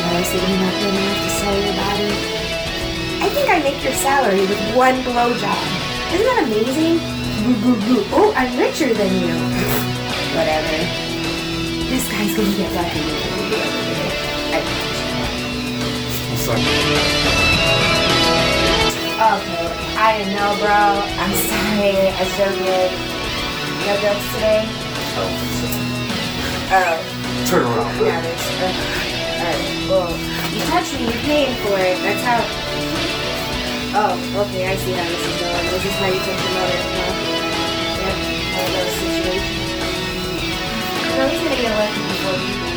[0.07, 2.09] Just that you're not good enough to sell your body.
[3.19, 5.61] I think I make your salary with one blowjob.
[6.15, 6.99] Isn't that amazing?
[8.15, 9.35] Oh, I'm richer than you.
[10.31, 10.79] Whatever.
[11.91, 13.03] This guy's gonna get lucky.
[14.51, 14.63] I
[19.17, 21.03] Okay, I didn't know, bro.
[21.19, 22.15] I'm sorry.
[22.15, 22.91] I so good.
[23.85, 24.63] No jokes today?
[26.71, 26.95] Oh.
[27.47, 27.95] Turn around.
[28.03, 28.45] Yeah, there's.
[28.59, 29.06] Uh,
[29.51, 29.87] touch.
[29.89, 30.11] Well,
[30.53, 31.97] you touch me, you're paying for it.
[32.03, 32.39] That's how.
[33.99, 35.65] Oh, okay, I see how this is going.
[35.71, 36.81] This is how you take the mother.
[36.83, 37.13] Huh?
[38.03, 38.17] Yep,
[38.53, 39.55] I know the situation.
[41.15, 42.76] So he's gonna get elected before you.